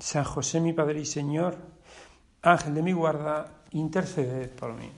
San 0.00 0.24
José 0.24 0.60
mi 0.60 0.72
Padre 0.72 1.00
y 1.00 1.04
Señor, 1.04 1.56
Ángel 2.42 2.74
de 2.74 2.82
mi 2.82 2.92
guarda, 2.92 3.52
interceded 3.72 4.50
por 4.50 4.74
mí. 4.74 4.90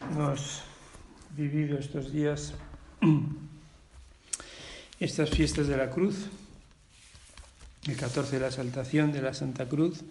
Hemos 0.00 0.62
vivido 1.36 1.78
estos 1.78 2.12
días 2.12 2.54
estas 5.00 5.30
fiestas 5.30 5.68
de 5.68 5.76
la 5.76 5.90
cruz, 5.90 6.28
el 7.88 7.96
14 7.96 8.36
de 8.36 8.40
la 8.40 8.48
exaltación 8.48 9.12
de 9.12 9.22
la 9.22 9.32
Santa 9.32 9.66
Cruz, 9.66 10.04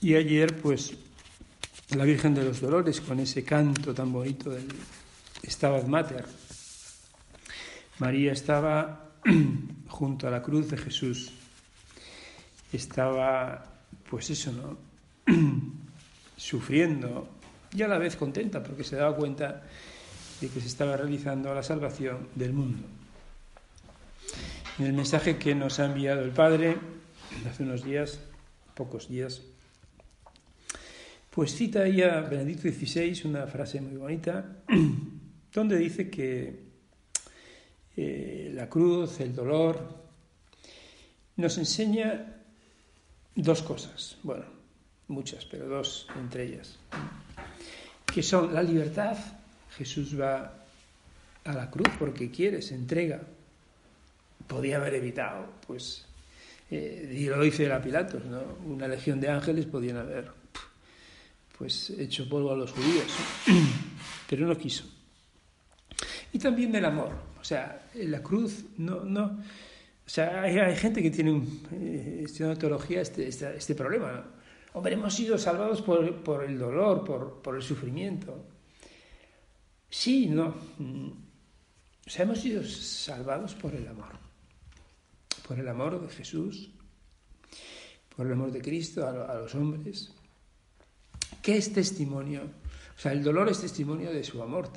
y 0.00 0.14
ayer 0.14 0.60
pues 0.60 0.94
la 1.90 2.04
Virgen 2.04 2.34
de 2.34 2.44
los 2.44 2.60
Dolores 2.60 3.00
con 3.00 3.20
ese 3.20 3.44
canto 3.44 3.92
tan 3.92 4.12
bonito 4.12 4.50
del 4.50 4.68
Stabat 5.44 5.86
Mater. 5.86 6.24
María 7.98 8.32
estaba 8.32 9.10
junto 9.88 10.26
a 10.26 10.30
la 10.30 10.42
cruz 10.42 10.70
de 10.70 10.78
Jesús. 10.78 11.32
Estaba, 12.72 13.66
pues 14.08 14.30
eso, 14.30 14.52
¿no? 14.52 14.78
Sufriendo 16.36 17.28
y 17.74 17.82
a 17.82 17.88
la 17.88 17.98
vez 17.98 18.16
contenta 18.16 18.62
porque 18.62 18.84
se 18.84 18.96
daba 18.96 19.14
cuenta 19.14 19.62
de 20.40 20.48
que 20.48 20.60
se 20.60 20.68
estaba 20.68 20.96
realizando 20.96 21.54
la 21.54 21.62
salvación 21.62 22.28
del 22.34 22.54
mundo. 22.54 22.99
En 24.80 24.86
el 24.86 24.94
mensaje 24.94 25.36
que 25.36 25.54
nos 25.54 25.78
ha 25.78 25.84
enviado 25.84 26.22
el 26.22 26.30
Padre 26.30 26.74
hace 27.46 27.64
unos 27.64 27.84
días, 27.84 28.18
pocos 28.74 29.10
días, 29.10 29.42
pues 31.28 31.54
cita 31.54 31.84
ella 31.84 32.22
Benedicto 32.22 32.62
XVI 32.62 33.28
una 33.28 33.46
frase 33.46 33.82
muy 33.82 33.98
bonita, 33.98 34.56
donde 35.52 35.76
dice 35.76 36.08
que 36.08 36.60
eh, 37.94 38.52
la 38.54 38.70
cruz, 38.70 39.20
el 39.20 39.34
dolor, 39.34 40.02
nos 41.36 41.58
enseña 41.58 42.40
dos 43.34 43.60
cosas, 43.60 44.16
bueno, 44.22 44.46
muchas, 45.08 45.44
pero 45.44 45.68
dos 45.68 46.06
entre 46.18 46.44
ellas, 46.44 46.78
que 48.06 48.22
son 48.22 48.54
la 48.54 48.62
libertad, 48.62 49.18
Jesús 49.76 50.18
va 50.18 50.64
a 51.44 51.52
la 51.52 51.70
cruz 51.70 51.90
porque 51.98 52.30
quiere, 52.30 52.62
se 52.62 52.74
entrega, 52.74 53.20
podía 54.50 54.78
haber 54.78 54.94
evitado, 54.94 55.46
pues, 55.64 56.04
eh, 56.72 57.14
y 57.16 57.26
lo 57.26 57.40
dice 57.40 57.68
la 57.68 57.80
Pilatos, 57.80 58.24
¿no? 58.24 58.42
una 58.66 58.88
legión 58.88 59.20
de 59.20 59.28
ángeles 59.28 59.64
podían 59.66 59.98
haber, 59.98 60.28
pues, 61.56 61.90
hecho 61.90 62.28
polvo 62.28 62.52
a 62.52 62.56
los 62.56 62.72
judíos, 62.72 63.06
pero 64.28 64.46
no 64.48 64.58
quiso. 64.58 64.84
Y 66.32 66.38
también 66.40 66.72
del 66.72 66.84
amor, 66.84 67.12
o 67.40 67.44
sea, 67.44 67.88
la 67.94 68.20
cruz 68.22 68.64
no, 68.76 69.04
no, 69.04 69.24
o 69.24 70.08
sea, 70.08 70.42
hay, 70.42 70.74
gente 70.74 71.00
que 71.00 71.12
tiene 71.12 71.30
un, 71.30 71.68
eh, 71.70 72.26
una 72.40 72.56
teología 72.56 73.02
este, 73.02 73.28
este, 73.28 73.56
este 73.56 73.76
problema, 73.76 74.12
¿no? 74.12 74.40
Hombre, 74.72 74.94
hemos 74.94 75.14
sido 75.14 75.36
salvados 75.36 75.82
por, 75.82 76.22
por 76.22 76.44
el 76.44 76.56
dolor, 76.56 77.04
por, 77.04 77.42
por, 77.42 77.56
el 77.56 77.62
sufrimiento. 77.62 78.46
Sí, 79.88 80.26
no. 80.26 80.54
O 82.06 82.10
sea, 82.10 82.22
hemos 82.22 82.38
sido 82.38 82.62
salvados 82.62 83.56
por 83.56 83.74
el 83.74 83.88
amor 83.88 84.19
por 85.50 85.58
el 85.58 85.66
amor 85.66 86.00
de 86.00 86.08
Jesús, 86.10 86.70
por 88.14 88.24
el 88.24 88.34
amor 88.34 88.52
de 88.52 88.62
Cristo 88.62 89.04
a, 89.04 89.34
los 89.34 89.52
hombres. 89.56 90.14
¿Qué 91.42 91.56
es 91.56 91.72
testimonio? 91.72 92.42
O 92.96 93.00
sea, 93.00 93.10
el 93.10 93.24
dolor 93.24 93.48
es 93.48 93.60
testimonio 93.60 94.12
de 94.12 94.22
su 94.22 94.40
amor, 94.40 94.68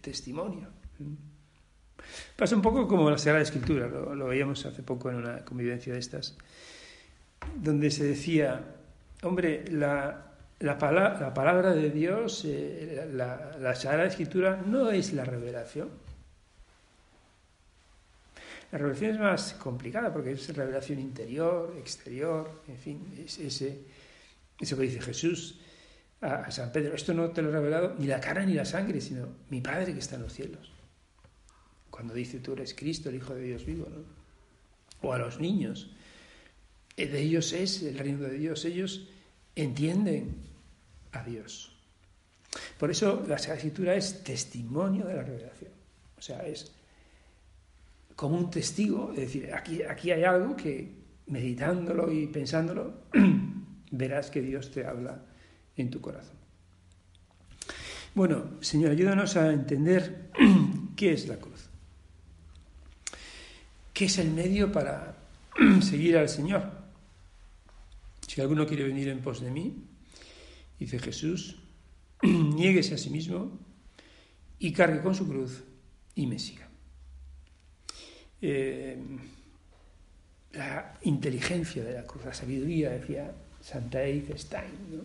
testimonio. 0.00 0.68
Pasa 2.34 2.56
un 2.56 2.62
poco 2.62 2.88
como 2.88 3.10
la 3.10 3.18
Sagrada 3.18 3.42
Escritura, 3.42 3.86
lo, 3.86 4.26
veíamos 4.28 4.64
hace 4.64 4.82
poco 4.82 5.10
en 5.10 5.16
una 5.16 5.44
convivencia 5.44 5.92
de 5.92 5.98
estas, 5.98 6.38
donde 7.56 7.90
se 7.90 8.04
decía, 8.04 8.64
hombre, 9.24 9.66
la, 9.72 10.32
la, 10.60 10.78
palabra, 10.78 11.74
de 11.74 11.90
Dios, 11.90 12.46
eh, 12.46 13.10
la, 13.12 13.58
la 13.60 13.74
Sagrada 13.74 14.08
Escritura 14.08 14.64
no 14.66 14.90
es 14.90 15.12
la 15.12 15.26
revelación, 15.26 15.90
la 18.74 18.78
revelación 18.78 19.12
es 19.12 19.20
más 19.20 19.52
complicada 19.54 20.12
porque 20.12 20.32
es 20.32 20.52
revelación 20.52 20.98
interior, 20.98 21.76
exterior, 21.78 22.62
en 22.66 22.76
fin, 22.76 23.14
es 23.24 23.38
ese, 23.38 23.82
eso 24.58 24.76
que 24.76 24.82
dice 24.82 25.00
Jesús 25.00 25.60
a, 26.20 26.50
San 26.50 26.72
Pedro. 26.72 26.96
Esto 26.96 27.14
no 27.14 27.30
te 27.30 27.40
lo 27.40 27.50
he 27.50 27.52
revelado 27.52 27.94
ni 27.96 28.08
la 28.08 28.20
carne 28.20 28.46
ni 28.46 28.54
la 28.54 28.64
sangre, 28.64 29.00
sino 29.00 29.28
mi 29.48 29.60
Padre 29.60 29.92
que 29.92 30.00
está 30.00 30.16
en 30.16 30.22
los 30.22 30.32
cielos. 30.32 30.72
Cuando 31.88 32.14
dice 32.14 32.40
tú 32.40 32.54
eres 32.54 32.74
Cristo, 32.74 33.10
el 33.10 33.14
Hijo 33.14 33.32
de 33.36 33.42
Dios 33.42 33.64
vivo, 33.64 33.86
¿no? 33.88 34.02
O 35.08 35.12
a 35.12 35.18
los 35.18 35.38
niños. 35.38 35.92
Eh, 36.96 37.06
de 37.06 37.20
ellos 37.20 37.52
es 37.52 37.80
el 37.84 37.96
reino 37.96 38.24
de 38.24 38.36
Dios. 38.36 38.64
Ellos 38.64 39.06
entienden 39.54 40.34
a 41.12 41.22
Dios. 41.22 41.76
Por 42.80 42.90
eso 42.90 43.24
la 43.28 43.36
Escritura 43.36 43.94
es 43.94 44.24
testimonio 44.24 45.06
de 45.06 45.14
la 45.14 45.22
revelación. 45.22 45.70
O 46.18 46.22
sea, 46.22 46.44
es 46.44 46.72
como 48.16 48.36
un 48.36 48.50
testigo, 48.50 49.10
es 49.12 49.20
decir, 49.20 49.52
aquí, 49.52 49.82
aquí 49.82 50.10
hay 50.10 50.24
algo 50.24 50.56
que 50.56 51.04
meditándolo 51.26 52.12
y 52.12 52.26
pensándolo, 52.26 53.02
verás 53.90 54.30
que 54.30 54.42
Dios 54.42 54.70
te 54.70 54.86
habla 54.86 55.24
en 55.76 55.90
tu 55.90 56.00
corazón. 56.00 56.36
Bueno, 58.14 58.60
Señor, 58.60 58.92
ayúdanos 58.92 59.36
a 59.36 59.52
entender 59.52 60.30
qué 60.96 61.12
es 61.12 61.26
la 61.26 61.36
cruz. 61.36 61.68
¿Qué 63.92 64.04
es 64.06 64.18
el 64.18 64.30
medio 64.30 64.70
para 64.70 65.16
seguir 65.82 66.16
al 66.16 66.28
Señor? 66.28 66.70
Si 68.26 68.40
alguno 68.40 68.66
quiere 68.66 68.84
venir 68.84 69.08
en 69.08 69.20
pos 69.20 69.40
de 69.40 69.50
mí, 69.50 69.84
dice 70.78 70.98
Jesús, 70.98 71.56
niéguese 72.22 72.94
a 72.94 72.98
sí 72.98 73.10
mismo 73.10 73.58
y 74.58 74.72
cargue 74.72 75.00
con 75.00 75.14
su 75.14 75.26
cruz 75.26 75.62
y 76.14 76.26
me 76.26 76.38
siga. 76.38 76.63
Eh, 78.46 78.94
la 80.52 80.98
inteligencia 81.04 81.82
de 81.82 81.94
la 81.94 82.02
cruz, 82.02 82.26
la 82.26 82.34
sabiduría, 82.34 82.90
decía 82.90 83.32
Santa 83.58 84.04
Edith 84.04 84.36
Stein, 84.36 85.00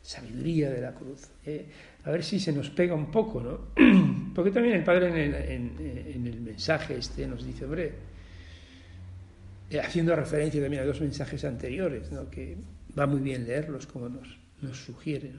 sabiduría 0.00 0.70
de 0.70 0.80
la 0.80 0.94
cruz. 0.94 1.28
Eh, 1.44 1.66
a 2.02 2.10
ver 2.10 2.24
si 2.24 2.40
se 2.40 2.52
nos 2.52 2.70
pega 2.70 2.94
un 2.94 3.10
poco, 3.10 3.42
¿no? 3.42 3.68
Porque 4.34 4.50
también 4.50 4.76
el 4.76 4.84
Padre 4.84 5.54
en 5.54 6.26
el, 6.26 6.40
mensaje 6.40 6.96
este 6.96 7.26
nos 7.26 7.44
dice, 7.44 7.66
hombre, 7.66 7.92
eh, 9.68 9.78
haciendo 9.78 10.16
referencia 10.16 10.62
también 10.62 10.82
a 10.82 10.86
dos 10.86 11.02
mensajes 11.02 11.44
anteriores, 11.44 12.10
¿no? 12.10 12.30
que 12.30 12.56
va 12.98 13.06
muy 13.06 13.20
bien 13.20 13.46
leerlos 13.46 13.86
como 13.86 14.08
nos, 14.08 14.38
nos 14.62 14.78
sugiere, 14.78 15.30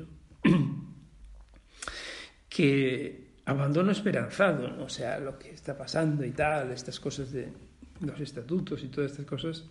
que 2.50 3.27
abandono 3.48 3.94
esperanzado, 3.94 4.84
o 4.84 4.90
sea, 4.90 5.20
lo 5.20 5.40
que 5.40 5.52
está 5.52 5.78
pasando 5.78 6.26
y 6.26 6.32
tal, 6.32 6.70
estas 6.72 7.00
cosas 7.00 7.32
de 7.32 7.48
los 8.02 8.20
estatutos 8.20 8.84
y 8.84 8.90
todas 8.90 9.12
estas 9.12 9.26
cosas, 9.26 9.64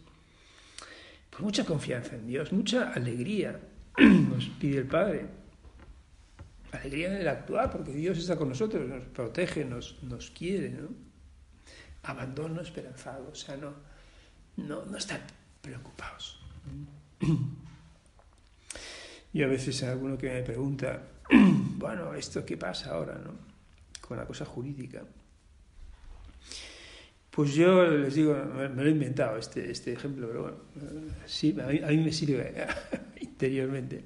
pues 1.29 1.43
mucha 1.43 1.65
confianza 1.65 2.17
en 2.17 2.27
Dios, 2.27 2.53
mucha 2.53 2.95
alegría 2.95 3.61
nos 3.99 4.47
pide 4.59 4.79
el 4.79 4.87
Padre. 4.87 5.27
Alegría 6.73 7.09
en 7.09 7.21
el 7.21 7.29
actuar, 7.29 7.71
porque 7.71 7.93
Dios 7.93 8.17
está 8.17 8.37
con 8.37 8.49
nosotros, 8.49 8.89
nos 8.89 9.05
protege, 9.05 9.65
nos, 9.65 10.03
nos 10.03 10.31
quiere, 10.31 10.71
¿no? 10.71 10.89
Abandono 12.05 12.63
esperanzado, 12.63 13.29
o 13.31 13.35
sea, 13.35 13.57
no, 13.59 13.75
no, 14.57 14.87
no 14.87 14.97
están 14.97 15.21
preocupados. 15.61 16.41
Y 19.33 19.43
a 19.43 19.49
veces 19.49 19.83
hay 19.83 19.91
alguno 19.91 20.17
que 20.17 20.33
me 20.33 20.41
pregunta, 20.41 21.03
bueno, 21.31 22.15
¿esto 22.15 22.43
qué 22.47 22.57
pasa 22.57 22.93
ahora, 22.93 23.21
no? 23.23 23.46
Con 24.07 24.17
la 24.17 24.27
cosa 24.27 24.45
jurídica. 24.45 25.03
Pues 27.31 27.55
yo 27.55 27.85
les 27.85 28.15
digo, 28.15 28.35
me 28.35 28.69
lo 28.69 28.87
he 28.87 28.91
inventado 28.91 29.37
este, 29.37 29.71
este 29.71 29.93
ejemplo, 29.93 30.27
pero 30.27 30.43
bueno, 30.43 30.59
sí, 31.27 31.55
a 31.61 31.67
mí, 31.91 31.99
me 31.99 32.11
sirve 32.11 32.67
interiormente. 33.21 34.05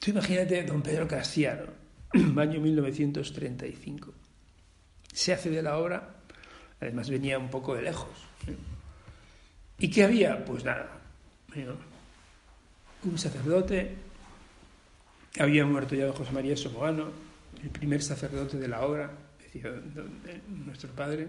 Tú 0.00 0.10
imagínate 0.10 0.64
don 0.64 0.82
Pedro 0.82 1.06
Castiano, 1.06 1.66
año 2.36 2.60
1935. 2.60 4.12
Se 5.12 5.32
hace 5.32 5.50
de 5.50 5.62
la 5.62 5.78
obra, 5.78 6.16
además 6.80 7.08
venía 7.08 7.38
un 7.38 7.50
poco 7.50 7.76
de 7.76 7.82
lejos. 7.82 8.10
¿Y 9.78 9.88
qué 9.88 10.04
había? 10.04 10.44
Pues 10.44 10.64
nada. 10.64 11.00
Un 13.04 13.16
sacerdote, 13.16 13.94
había 15.38 15.64
muerto 15.64 15.94
ya 15.94 16.06
don 16.06 16.14
José 16.14 16.32
María 16.32 16.56
Somogano, 16.56 17.12
el 17.62 17.70
primer 17.70 18.02
sacerdote 18.02 18.58
de 18.58 18.68
la 18.68 18.82
obra, 18.82 19.10
decía 19.38 19.70
nuestro 20.48 20.90
padre 20.90 21.28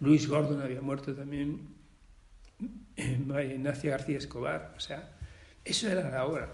Luis 0.00 0.28
Gordon 0.28 0.62
había 0.62 0.80
muerto 0.80 1.14
también, 1.14 1.60
Ignacio 2.96 3.90
García 3.90 4.18
Escobar, 4.18 4.74
o 4.76 4.80
sea, 4.80 5.12
eso 5.64 5.88
era 5.88 6.08
la 6.08 6.24
obra. 6.24 6.52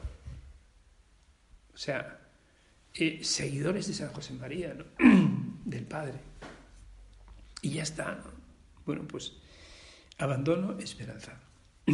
O 1.74 1.76
sea, 1.76 2.20
eh, 2.94 3.20
seguidores 3.22 3.86
de 3.86 3.94
San 3.94 4.12
José 4.12 4.32
María, 4.34 4.74
del 5.64 5.84
Padre. 5.84 6.20
Y 7.60 7.70
ya 7.70 7.82
está. 7.82 8.22
Bueno, 8.86 9.06
pues 9.06 9.34
abandono, 10.18 10.78
esperanza. 10.78 11.38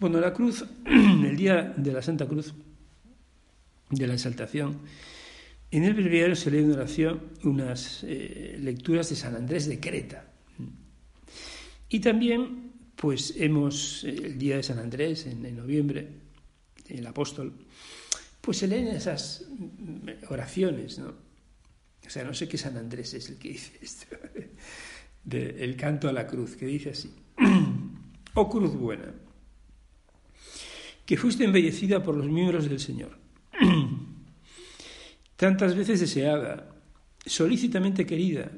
Bueno, 0.00 0.18
la 0.18 0.32
cruz, 0.32 0.64
el 0.84 1.36
día 1.36 1.74
de 1.76 1.92
la 1.92 2.02
Santa 2.02 2.26
Cruz, 2.26 2.52
de 3.92 4.06
la 4.06 4.14
exaltación, 4.14 4.80
en 5.70 5.84
el 5.84 5.94
breviario 5.94 6.36
se 6.36 6.50
lee 6.50 6.60
una 6.60 6.74
oración, 6.74 7.20
unas 7.44 8.04
eh, 8.04 8.58
lecturas 8.60 9.08
de 9.08 9.16
San 9.16 9.36
Andrés 9.36 9.66
de 9.66 9.80
Creta. 9.80 10.30
Y 11.88 12.00
también, 12.00 12.72
pues 12.96 13.34
hemos, 13.36 14.04
el 14.04 14.38
día 14.38 14.56
de 14.56 14.62
San 14.62 14.78
Andrés, 14.78 15.26
en, 15.26 15.56
noviembre, 15.56 16.08
el 16.88 17.06
apóstol, 17.06 17.54
pues 18.40 18.58
se 18.58 18.66
leen 18.66 18.88
esas 18.88 19.46
oraciones, 20.28 20.98
¿no? 20.98 21.14
O 22.04 22.10
sea, 22.10 22.24
no 22.24 22.34
sé 22.34 22.48
qué 22.48 22.58
San 22.58 22.76
Andrés 22.76 23.14
es 23.14 23.30
el 23.30 23.38
que 23.38 23.50
dice 23.50 23.78
esto, 23.80 24.06
de, 25.24 25.64
el 25.64 25.76
canto 25.76 26.08
a 26.08 26.12
la 26.12 26.26
cruz, 26.26 26.56
que 26.56 26.66
dice 26.66 26.90
así, 26.90 27.14
oh 28.34 28.50
cruz 28.50 28.74
buena, 28.74 29.14
que 31.06 31.16
fuiste 31.16 31.44
embellecida 31.44 32.02
por 32.02 32.16
los 32.16 32.28
miembros 32.28 32.68
del 32.68 32.80
Señor 32.80 33.21
tantas 35.42 35.74
veces 35.74 35.98
deseada, 35.98 36.70
solícitamente 37.26 38.06
querida, 38.06 38.52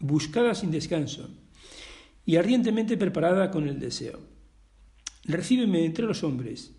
buscada 0.00 0.52
sin 0.56 0.72
descanso 0.72 1.30
y 2.26 2.34
ardientemente 2.34 2.96
preparada 2.96 3.52
con 3.52 3.68
el 3.68 3.78
deseo. 3.78 4.18
Recíbeme 5.26 5.84
entre 5.84 6.06
los 6.06 6.24
hombres 6.24 6.74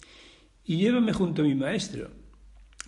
y 0.66 0.75
llévame 0.75 1.13
junto 1.13 1.42
a 1.42 1.46
mi 1.46 1.56
Maestro, 1.56 2.12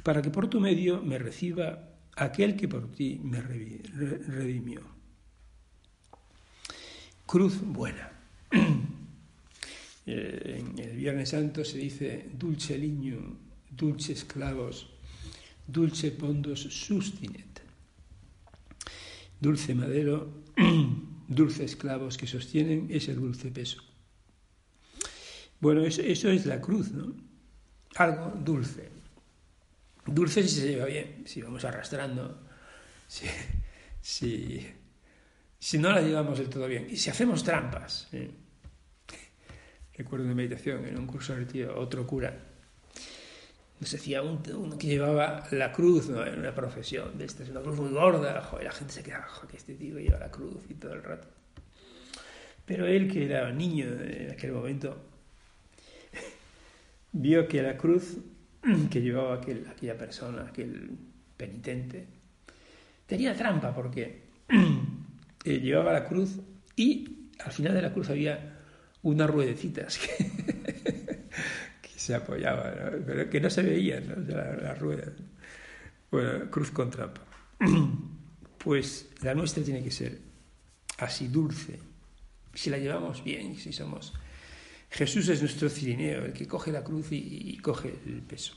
para 0.04 0.22
que 0.22 0.30
por 0.30 0.50
tu 0.50 0.60
medio 0.60 1.02
me 1.02 1.18
reciba 1.18 1.88
aquel 2.18 2.58
que 2.58 2.68
por 2.68 2.92
ti 2.92 3.22
me 3.24 3.40
redimió. 3.40 4.82
Cruz 7.26 7.62
buena. 7.62 8.12
Eh, 10.10 10.64
en 10.64 10.80
el 10.80 10.96
Viernes 10.96 11.28
Santo 11.28 11.66
se 11.66 11.80
dice 11.80 12.30
dulce 12.32 12.78
liño, 12.78 13.18
dulces 13.70 14.24
clavos, 14.24 14.97
dulce 15.68 16.12
pondos 16.12 16.62
sustinet. 16.62 17.62
Dulce 19.40 19.76
madero, 19.76 20.44
dulces 21.28 21.76
clavos 21.76 22.18
que 22.18 22.26
sostienen 22.26 22.88
ese 22.90 23.14
dulce 23.14 23.52
peso. 23.52 23.84
Bueno, 25.60 25.84
eso, 25.84 26.30
es 26.30 26.46
la 26.46 26.62
cruz, 26.62 26.92
¿no? 26.92 27.14
Algo 27.96 28.34
dulce. 28.44 28.90
Dulce 30.06 30.42
si 30.44 30.62
se 30.62 30.70
lleva 30.70 30.86
bien, 30.86 31.24
si 31.26 31.42
vamos 31.42 31.66
arrastrando, 31.66 32.48
si, 34.02 34.66
si, 35.60 35.78
no 35.78 35.92
la 35.92 36.02
llevamos 36.02 36.40
del 36.40 36.50
todo 36.50 36.68
bien. 36.68 36.88
Y 36.90 36.96
si 36.96 37.10
hacemos 37.10 37.44
trampas. 37.44 38.08
¿eh? 38.14 38.32
Recuerdo 39.96 40.26
una 40.26 40.36
meditación 40.36 40.86
en 40.86 40.98
un 40.98 41.08
curso 41.08 41.34
de 41.34 41.40
retiro, 41.40 41.78
otro 41.78 42.08
cura 42.08 42.47
nos 43.80 43.92
decía 43.92 44.22
uno 44.24 44.78
que 44.78 44.88
llevaba 44.88 45.44
la 45.52 45.72
cruz, 45.72 46.10
¿no? 46.10 46.26
En 46.26 46.40
una 46.40 46.54
profesión 46.54 47.18
de 47.18 47.26
esta, 47.26 47.44
es 47.44 47.50
una 47.50 47.62
cruz 47.62 47.80
muy 47.80 47.90
gorda, 47.90 48.42
joder, 48.42 48.66
la 48.66 48.72
gente 48.72 48.94
se 48.94 49.04
queda, 49.04 49.22
joder, 49.28 49.52
que 49.52 49.58
este 49.58 49.76
tío 49.76 50.00
lleva 50.00 50.20
la 50.20 50.32
cruz 50.32 50.64
y 50.70 50.74
todo 50.74 50.94
el 50.94 51.04
rato. 51.04 51.28
Pero 52.66 52.88
él, 52.88 53.12
que 53.12 53.26
era 53.26 53.52
niño 53.52 53.86
en 53.86 54.32
aquel 54.32 54.52
momento, 54.52 54.98
vio 57.12 57.48
que 57.48 57.62
la 57.62 57.78
cruz 57.78 58.18
que 58.92 59.02
llevaba 59.02 59.36
aquel, 59.36 59.68
aquella 59.68 59.98
persona, 59.98 60.48
aquel 60.50 60.92
penitente, 61.36 62.08
tenía 63.06 63.36
trampa 63.36 63.74
porque 63.74 64.24
eh, 65.46 65.60
llevaba 65.60 65.94
la 65.94 66.06
cruz 66.06 66.40
y 66.76 67.30
al 67.44 67.52
final 67.52 67.74
de 67.74 67.82
la 67.82 67.94
cruz 67.94 68.10
había 68.10 68.58
unas 69.04 69.30
ruedecitas 69.30 70.00
que 70.00 70.32
se 71.98 72.14
apoyaba, 72.14 72.92
pero 73.06 73.28
que 73.28 73.42
no 73.42 73.50
se 73.50 73.64
veían 73.64 74.08
¿no? 74.08 74.16
las 74.18 74.78
ruedas. 74.78 75.10
Bueno, 76.12 76.50
cruz 76.52 76.72
con 76.72 76.90
trampa. 76.90 77.22
Pues 78.58 79.12
la 79.22 79.34
nuestra 79.34 79.64
tiene 79.64 79.82
que 79.82 79.92
ser 79.92 80.20
así 80.98 81.30
dulce. 81.30 81.80
Si 82.54 82.70
la 82.70 82.78
llevamos 82.78 83.24
bien, 83.24 83.56
si 83.56 83.72
somos... 83.72 84.14
Jesús 84.90 85.30
es 85.30 85.40
nuestro 85.42 85.70
cirineo, 85.70 86.26
el 86.26 86.34
que 86.34 86.48
coge 86.48 86.72
la 86.72 86.84
cruz 86.84 87.08
y, 87.12 87.56
coge 87.60 87.94
el 88.06 88.22
peso. 88.24 88.56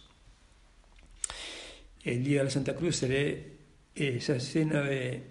El 2.02 2.25
día 2.25 2.38
de 2.38 2.44
la 2.44 2.50
Santa 2.50 2.75
Cruz 2.75 2.96
se 2.96 3.58
esa 3.94 4.37
escena 4.37 4.81
de, 4.81 5.22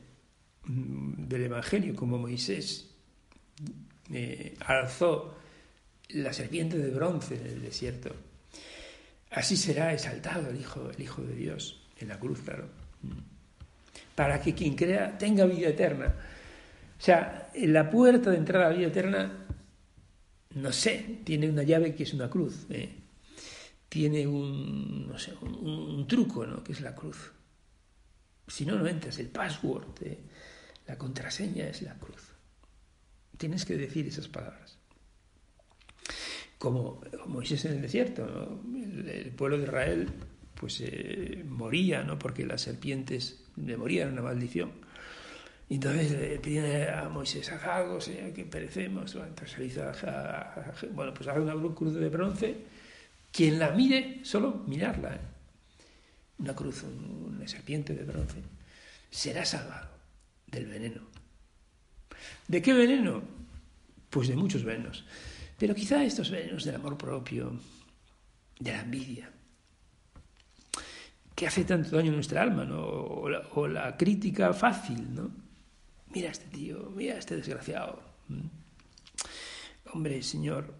mm, 0.65 1.27
del 1.27 1.43
Evangelio, 1.43 1.95
como 1.95 2.17
Moisés 2.17 2.91
eh, 4.13 4.55
alzó 4.65 5.38
la 6.09 6.33
serpiente 6.33 6.77
de 6.77 6.91
bronce 6.91 7.35
en 7.35 7.45
el 7.45 7.61
desierto. 7.61 8.15
Así 9.31 9.55
será 9.57 9.93
exaltado 9.93 10.49
el 10.49 10.59
Hijo, 10.59 10.89
el 10.89 11.01
Hijo 11.01 11.21
de 11.21 11.35
Dios 11.35 11.81
en 11.99 12.07
la 12.07 12.19
cruz, 12.19 12.41
claro. 12.41 12.67
Para 14.15 14.41
que 14.41 14.53
quien 14.53 14.75
crea 14.75 15.17
tenga 15.17 15.45
vida 15.45 15.69
eterna. 15.69 16.15
O 16.97 17.01
sea, 17.01 17.51
la 17.55 17.89
puerta 17.89 18.31
de 18.31 18.37
entrada 18.37 18.67
a 18.67 18.69
la 18.71 18.75
vida 18.75 18.87
eterna, 18.87 19.45
no 20.55 20.71
sé, 20.71 21.19
tiene 21.23 21.49
una 21.49 21.63
llave 21.63 21.93
que 21.93 22.03
es 22.03 22.13
una 22.13 22.29
cruz. 22.29 22.65
¿eh? 22.69 22.89
Tiene 23.87 24.27
un, 24.27 25.07
no 25.07 25.17
sé, 25.17 25.33
un, 25.41 26.05
truco, 26.07 26.45
¿no? 26.45 26.63
Que 26.63 26.73
es 26.73 26.81
la 26.81 26.95
cruz. 26.95 27.31
Si 28.47 28.65
no, 28.65 28.75
no 28.75 28.87
entras. 28.87 29.19
El 29.19 29.27
password, 29.27 30.03
¿eh? 30.03 30.19
la 30.87 30.97
contraseña 30.97 31.67
es 31.67 31.83
la 31.83 31.93
cruz. 31.93 32.23
Tienes 33.37 33.63
que 33.63 33.77
decir 33.77 34.07
esas 34.07 34.27
palabras 34.27 34.78
como 36.59 37.01
Moisés 37.25 37.65
en 37.65 37.71
el 37.73 37.81
desierto. 37.81 38.61
El, 38.75 39.31
pueblo 39.31 39.57
de 39.57 39.63
Israel 39.63 40.09
pues 40.53 40.81
eh, 40.81 41.43
moría, 41.47 42.03
¿no? 42.03 42.19
porque 42.19 42.45
las 42.45 42.61
serpientes 42.61 43.45
le 43.55 43.77
morían, 43.77 44.11
una 44.11 44.21
maldición. 44.21 44.71
Y 45.69 45.75
entonces 45.75 46.11
le 46.11 46.39
piden 46.39 46.89
a 46.93 47.09
Moisés, 47.09 47.49
haz 47.51 47.63
algo, 47.63 47.99
que 48.35 48.45
perecemos. 48.45 49.15
Entonces 49.15 49.75
bueno, 50.93 51.13
pues 51.13 51.29
haga 51.29 51.41
una 51.41 51.73
cruz 51.73 51.95
de 51.95 52.09
bronce. 52.09 52.57
Quien 53.31 53.57
la 53.59 53.71
mire, 53.71 54.19
solo 54.23 54.63
mirarla, 54.67 55.15
¿eh? 55.15 55.19
una 56.39 56.55
cruz, 56.55 56.83
una 56.83 57.47
serpiente 57.47 57.93
de 57.93 58.03
bronce, 58.03 58.41
será 59.09 59.45
salvado 59.45 59.89
del 60.47 60.65
veneno. 60.65 61.01
¿De 62.47 62.61
qué 62.61 62.73
veneno? 62.73 63.21
Pues 64.09 64.27
de 64.27 64.35
muchos 64.35 64.63
venenos. 64.63 65.05
Pero 65.59 65.75
quizá 65.75 66.03
estos 66.03 66.31
venenos 66.31 66.63
del 66.63 66.75
amor 66.75 66.97
propio, 66.97 67.51
de 68.59 68.71
la 68.71 68.81
envidia, 68.81 69.29
que 71.35 71.47
hace 71.47 71.65
tanto 71.65 71.95
daño 71.95 72.11
a 72.11 72.15
nuestra 72.15 72.41
alma, 72.41 72.63
¿no? 72.63 72.79
o, 72.79 73.67
la, 73.67 73.97
crítica 73.97 74.53
fácil, 74.53 75.13
¿no? 75.13 75.29
Mira 76.13 76.29
a 76.29 76.31
este 76.31 76.47
tío, 76.47 76.89
mira 76.95 77.15
a 77.15 77.19
este 77.19 77.35
desgraciado. 77.35 78.01
Hombre, 79.91 80.23
Señor, 80.23 80.73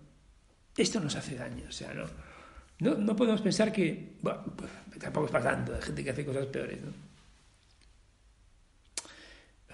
esto 0.78 1.00
nos 1.02 1.16
hace 1.16 1.36
daño, 1.36 1.66
o 1.68 1.72
sea, 1.72 1.94
no, 2.80 2.96
no, 2.96 3.16
podemos 3.16 3.42
pensar 3.42 3.72
que, 3.74 4.18
bueno, 4.22 4.44
pues, 4.56 4.72
tampoco 5.00 5.26
es 5.26 5.32
para 5.32 5.44
tanto, 5.44 5.76
hay 5.76 5.82
gente 5.82 6.04
que 6.04 6.10
hace 6.12 6.26
cosas 6.26 6.46
peores, 6.46 6.82
¿no? 6.82 6.94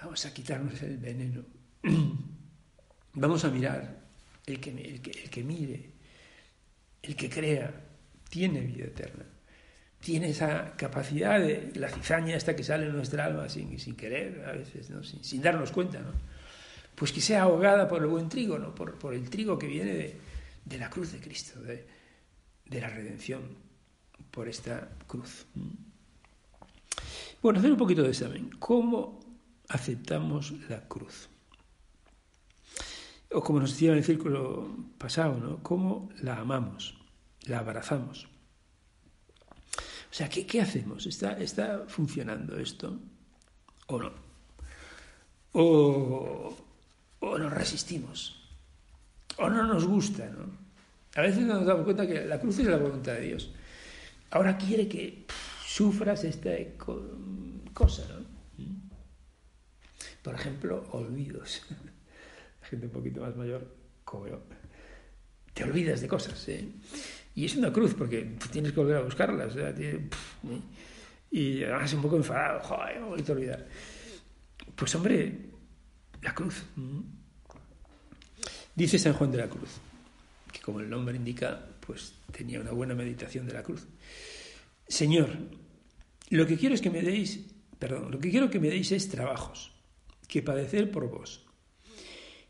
Vamos 0.02 0.24
a 0.26 0.34
quitarnos 0.34 0.82
el 0.82 0.98
veneno. 0.98 1.42
Vamos 3.14 3.44
a 3.44 3.50
mirar 3.50 4.05
el 4.46 4.60
que, 4.60 4.70
el 4.70 5.30
que, 5.30 5.42
mire, 5.42 5.90
el 7.02 7.16
que 7.16 7.28
crea, 7.28 7.74
tiene 8.28 8.60
vida 8.60 8.84
eterna. 8.84 9.24
Tiene 10.00 10.28
esa 10.28 10.76
capacidad 10.76 11.40
de 11.40 11.72
la 11.74 11.88
cizaña 11.88 12.36
esta 12.36 12.54
que 12.54 12.62
sale 12.62 12.86
en 12.86 12.92
nuestra 12.92 13.24
alma 13.24 13.48
sin, 13.48 13.78
sin 13.78 13.96
querer, 13.96 14.44
a 14.46 14.52
veces, 14.52 14.88
sin, 15.22 15.42
darnos 15.42 15.72
cuenta. 15.72 16.00
¿no? 16.00 16.12
pues 16.94 17.12
que 17.12 17.20
sea 17.20 17.42
ahogada 17.42 17.88
por 17.88 18.02
el 18.02 18.08
buen 18.08 18.28
trigo, 18.28 18.58
¿no? 18.58 18.74
por, 18.74 18.98
por 18.98 19.14
el 19.14 19.28
trigo 19.28 19.58
que 19.58 19.66
viene 19.66 19.92
de, 19.92 20.16
de 20.64 20.78
la 20.78 20.90
cruz 20.90 21.12
de 21.12 21.20
Cristo, 21.20 21.60
de, 21.60 21.86
de, 22.66 22.80
la 22.80 22.88
redención 22.88 23.42
por 24.30 24.48
esta 24.48 24.88
cruz. 25.06 25.46
Bueno, 27.42 27.58
hacer 27.58 27.70
un 27.70 27.78
poquito 27.78 28.02
de 28.02 28.10
examen. 28.10 28.50
¿Cómo 28.58 29.20
aceptamos 29.68 30.52
la 30.68 30.88
cruz? 30.88 31.28
O 33.32 33.42
como 33.42 33.60
nos 33.60 33.72
decía 33.72 33.92
en 33.92 33.98
el 33.98 34.04
círculo 34.04 34.68
pasado, 34.98 35.36
¿no? 35.38 35.62
¿Cómo 35.62 36.08
la 36.22 36.36
amamos? 36.36 36.98
La 37.46 37.58
abrazamos. 37.58 38.28
O 40.10 40.14
sea, 40.18 40.28
¿qué, 40.28 40.46
qué 40.46 40.60
hacemos? 40.60 41.06
¿Está, 41.06 41.32
¿Está 41.32 41.84
funcionando 41.88 42.56
esto 42.58 42.98
o 43.88 43.98
no? 44.00 44.12
O, 45.52 46.56
o 47.20 47.38
nos 47.38 47.52
resistimos, 47.52 48.48
o 49.38 49.48
no 49.48 49.64
nos 49.64 49.86
gusta, 49.86 50.26
¿no? 50.26 50.66
A 51.16 51.22
veces 51.22 51.42
nos 51.42 51.64
damos 51.64 51.84
cuenta 51.84 52.06
que 52.06 52.24
la 52.26 52.38
cruz 52.38 52.58
es 52.58 52.66
la 52.66 52.76
voluntad 52.76 53.14
de 53.14 53.22
Dios. 53.22 53.50
Ahora 54.30 54.58
quiere 54.58 54.86
que 54.86 55.26
sufras 55.64 56.24
esta 56.24 56.50
cosa, 56.76 58.02
¿no? 58.08 58.36
Por 60.22 60.34
ejemplo, 60.34 60.86
olvidos. 60.92 61.62
gente 62.68 62.86
un 62.86 62.92
poquito 62.92 63.20
más 63.20 63.36
mayor, 63.36 63.66
como 64.04 64.28
yo, 64.28 64.42
te 65.54 65.64
olvidas 65.64 66.00
de 66.00 66.08
cosas, 66.08 66.48
¿eh? 66.48 66.68
Y 67.34 67.44
es 67.44 67.56
una 67.56 67.72
cruz, 67.72 67.94
porque 67.94 68.36
tienes 68.50 68.72
que 68.72 68.80
volver 68.80 68.96
a 68.96 69.02
buscarlas. 69.02 69.54
Y 71.30 71.62
además 71.62 71.92
un 71.92 72.02
poco 72.02 72.16
enfadado, 72.16 72.60
joder, 72.60 72.96
he 72.96 73.00
a 73.00 73.34
olvidar. 73.34 73.68
Pues 74.74 74.94
hombre, 74.94 75.38
la 76.22 76.34
cruz. 76.34 76.64
Dice 78.74 78.98
San 78.98 79.14
Juan 79.14 79.32
de 79.32 79.38
la 79.38 79.48
Cruz, 79.48 79.70
que 80.52 80.60
como 80.60 80.80
el 80.80 80.90
nombre 80.90 81.16
indica, 81.16 81.66
pues 81.80 82.14
tenía 82.30 82.60
una 82.60 82.72
buena 82.72 82.94
meditación 82.94 83.46
de 83.46 83.54
la 83.54 83.62
cruz. 83.62 83.86
Señor, 84.86 85.30
lo 86.28 86.46
que 86.46 86.58
quiero 86.58 86.74
es 86.74 86.82
que 86.82 86.90
me 86.90 87.00
deis, 87.00 87.46
perdón, 87.78 88.10
lo 88.10 88.18
que 88.18 88.30
quiero 88.30 88.50
que 88.50 88.60
me 88.60 88.68
deis 88.68 88.92
es 88.92 89.08
trabajos, 89.08 89.72
que 90.28 90.42
padecer 90.42 90.90
por 90.90 91.08
vos, 91.08 91.45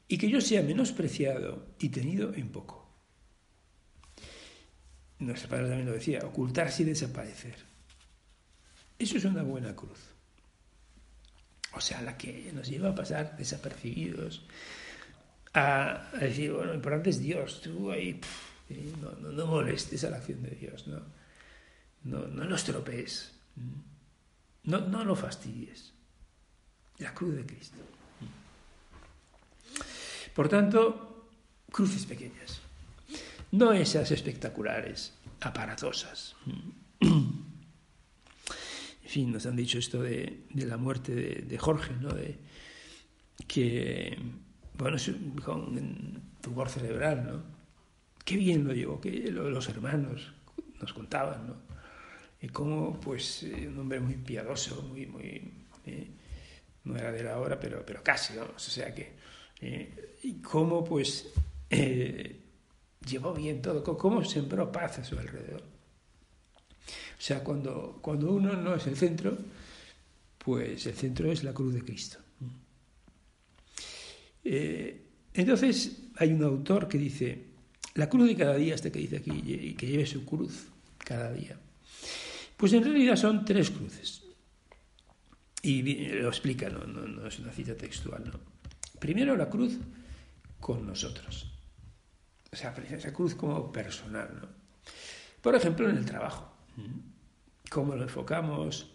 y 0.08 0.18
que 0.18 0.28
yo 0.28 0.40
sea 0.40 0.62
menospreciado 0.62 1.74
y 1.78 1.88
tenido 1.88 2.32
en 2.34 2.50
poco. 2.50 2.86
Nuestra 5.18 5.48
padre 5.48 5.68
también 5.68 5.86
lo 5.86 5.94
decía, 5.94 6.20
ocultarse 6.24 6.82
y 6.82 6.86
desaparecer. 6.86 7.56
Eso 8.98 9.16
es 9.16 9.24
una 9.24 9.42
buena 9.42 9.74
cruz. 9.74 9.98
O 11.72 11.80
sea, 11.80 12.00
la 12.02 12.16
que 12.16 12.50
nos 12.54 12.68
lleva 12.68 12.90
a 12.90 12.94
pasar 12.94 13.36
desapercibidos, 13.36 14.46
a, 15.54 16.10
decir, 16.20 16.52
bueno, 16.52 16.68
lo 16.68 16.74
importante 16.74 17.10
es 17.10 17.20
Dios, 17.20 17.60
tú 17.62 17.90
ahí 17.90 18.20
no, 19.00 19.12
no, 19.12 19.46
molestes 19.46 20.04
a 20.04 20.10
la 20.10 20.18
acción 20.18 20.42
de 20.42 20.50
Dios, 20.50 20.86
no, 20.86 21.02
no, 22.04 22.26
no 22.26 22.44
lo 22.44 22.56
estropees, 22.56 23.32
no, 24.64 24.80
no 24.80 25.04
lo 25.04 25.16
fastidies. 25.16 25.92
La 26.98 27.12
cruz 27.12 27.36
de 27.36 27.44
Cristo. 27.44 27.76
Por 30.36 30.50
tanto, 30.50 31.30
cruces 31.72 32.04
pequeñas, 32.04 32.60
no 33.52 33.72
esas 33.72 34.10
espectaculares, 34.10 35.14
aparatosas. 35.40 36.36
En 39.06 39.22
fin, 39.22 39.32
nos 39.32 39.46
han 39.46 39.54
dicho 39.54 39.78
esto 39.78 40.02
de, 40.02 40.42
la 40.52 40.76
muerte 40.76 41.14
de, 41.14 41.58
Jorge, 41.58 41.94
¿no? 42.02 42.12
De, 42.12 42.36
que, 43.46 44.18
bueno, 44.76 44.98
con 45.42 46.20
tumor 46.42 46.68
cerebral, 46.68 47.24
¿no? 47.24 47.42
Qué 48.24 48.36
bien 48.36 48.66
lo 48.66 48.74
llevó, 48.74 49.00
que 49.00 49.30
los 49.30 49.68
hermanos 49.68 50.34
nos 50.80 50.92
contaban, 50.92 51.46
¿no? 51.46 51.54
Y 52.42 52.48
cómo, 52.48 53.00
pues, 53.00 53.44
eh, 53.44 53.68
un 53.68 53.78
hombre 53.78 54.00
muy 54.00 54.16
piadoso, 54.16 54.82
muy, 54.82 55.06
muy, 55.06 55.52
eh, 55.86 56.10
no 56.84 56.96
era 56.96 57.12
de 57.12 57.22
la 57.22 57.38
hora, 57.38 57.58
pero, 57.58 57.86
pero 57.86 58.02
casi, 58.02 58.36
vamos, 58.36 58.66
o 58.66 58.70
sea 58.70 58.92
que, 58.92 59.12
eh, 59.60 60.15
y 60.26 60.40
cómo, 60.40 60.84
pues, 60.84 61.28
llevó 61.70 63.32
bien 63.32 63.62
todo, 63.62 63.84
cómo 63.96 64.24
sembró 64.24 64.72
paz 64.72 64.98
a 64.98 65.04
su 65.04 65.16
alrededor. 65.16 65.62
O 65.62 67.22
sea, 67.22 67.44
cuando, 67.44 68.00
cuando 68.02 68.32
uno 68.32 68.54
no 68.54 68.74
es 68.74 68.88
el 68.88 68.96
centro, 68.96 69.38
pues 70.38 70.84
el 70.86 70.94
centro 70.94 71.30
es 71.30 71.44
la 71.44 71.54
cruz 71.54 71.74
de 71.74 71.82
Cristo. 71.82 72.18
Eh, 74.42 75.00
entonces 75.32 76.02
hay 76.16 76.32
un 76.32 76.42
autor 76.42 76.88
que 76.88 76.98
dice, 76.98 77.44
la 77.94 78.08
cruz 78.08 78.26
de 78.26 78.36
cada 78.36 78.56
día, 78.56 78.74
este 78.74 78.90
que 78.90 78.98
dice 78.98 79.18
aquí, 79.18 79.74
que 79.78 79.86
lleve 79.86 80.06
su 80.06 80.24
cruz 80.24 80.66
cada 80.98 81.32
día. 81.32 81.56
Pues 82.56 82.72
en 82.72 82.82
realidad 82.82 83.14
son 83.14 83.44
tres 83.44 83.70
cruces. 83.70 84.22
Y 85.62 85.82
lo 86.08 86.28
explica, 86.28 86.68
no, 86.68 86.84
no, 86.84 87.06
no 87.06 87.28
es 87.28 87.38
una 87.38 87.52
cita 87.52 87.76
textual. 87.76 88.24
¿no? 88.24 88.40
Primero 88.98 89.36
la 89.36 89.48
cruz 89.48 89.78
con 90.66 90.84
nosotros. 90.84 91.46
O 92.50 92.56
sea, 92.56 92.74
esa 92.90 93.12
cruz 93.12 93.36
como 93.36 93.70
personal. 93.70 94.28
¿no? 94.42 94.48
Por 95.40 95.54
ejemplo, 95.54 95.88
en 95.88 95.96
el 95.96 96.04
trabajo. 96.04 96.52
¿Cómo 97.70 97.94
lo 97.94 98.02
enfocamos? 98.02 98.90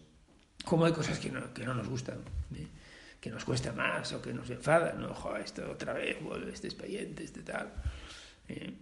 ¿Cómo 0.65 0.83
hay 0.83 0.91
cosas 0.91 1.17
que 1.17 1.31
no, 1.31 1.53
que 1.53 1.63
no 1.63 1.73
nos 1.73 1.87
gustan? 1.87 2.17
¿eh? 2.55 2.67
Que 3.21 3.29
nos 3.29 3.45
cuesta 3.45 3.71
más 3.71 4.11
o 4.11 4.21
que 4.21 4.33
nos 4.33 4.49
enfadan. 4.49 4.99
¿no? 4.99 5.13
Joder, 5.13 5.43
esto 5.45 5.71
otra 5.71 5.93
vez, 5.93 6.21
vuelve 6.21 6.51
este 6.51 6.67
expediente, 6.67 7.23
este 7.23 7.41
tal. 7.41 7.71
¿eh? 8.49 8.73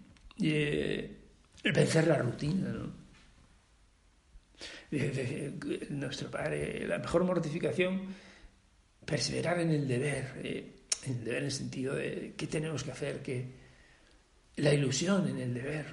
Eh, 0.41 1.15
vencer 1.65 2.07
la 2.07 2.17
rutina, 2.17 2.69
¿no? 2.69 2.91
nuestro 5.91 6.31
padre, 6.31 6.87
la 6.87 6.97
mejor 6.97 7.23
mortificación, 7.23 8.15
perseverar 9.05 9.59
en 9.59 9.69
el 9.69 9.87
deber, 9.87 10.41
en 10.43 10.78
el 11.09 11.23
deber 11.23 11.39
en 11.39 11.45
el 11.45 11.51
sentido 11.51 11.95
de 11.95 12.33
qué 12.37 12.47
tenemos 12.47 12.83
que 12.83 12.91
hacer, 12.91 13.21
que 13.21 13.53
la 14.57 14.73
ilusión 14.73 15.27
en 15.27 15.39
el 15.39 15.53
deber, 15.53 15.85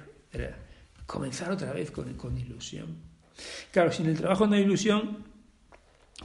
comenzar 1.05 1.51
otra 1.51 1.71
vez 1.73 1.91
con, 1.91 2.13
con 2.15 2.37
ilusión. 2.37 2.97
Claro, 3.71 3.91
si 3.91 4.03
en 4.03 4.09
el 4.09 4.17
trabajo 4.17 4.47
no 4.47 4.55
hay 4.55 4.63
ilusión, 4.63 5.25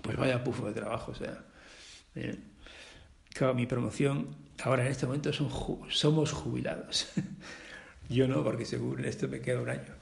pues 0.02 0.16
vaya 0.16 0.42
pufo 0.42 0.66
de 0.66 0.72
trabajo, 0.72 1.12
o 1.12 1.14
sea. 1.14 1.44
Eh, 2.14 2.36
claro, 3.32 3.54
mi 3.54 3.66
promoción 3.66 4.34
ahora 4.62 4.84
en 4.84 4.92
este 4.92 5.06
momento 5.06 5.32
son, 5.32 5.50
somos 5.90 6.32
jubilados. 6.32 7.08
Yo 8.08 8.28
no, 8.28 8.42
porque 8.42 8.64
según 8.64 9.04
esto 9.04 9.28
me 9.28 9.40
queda 9.40 9.60
un 9.60 9.68
año. 9.68 9.94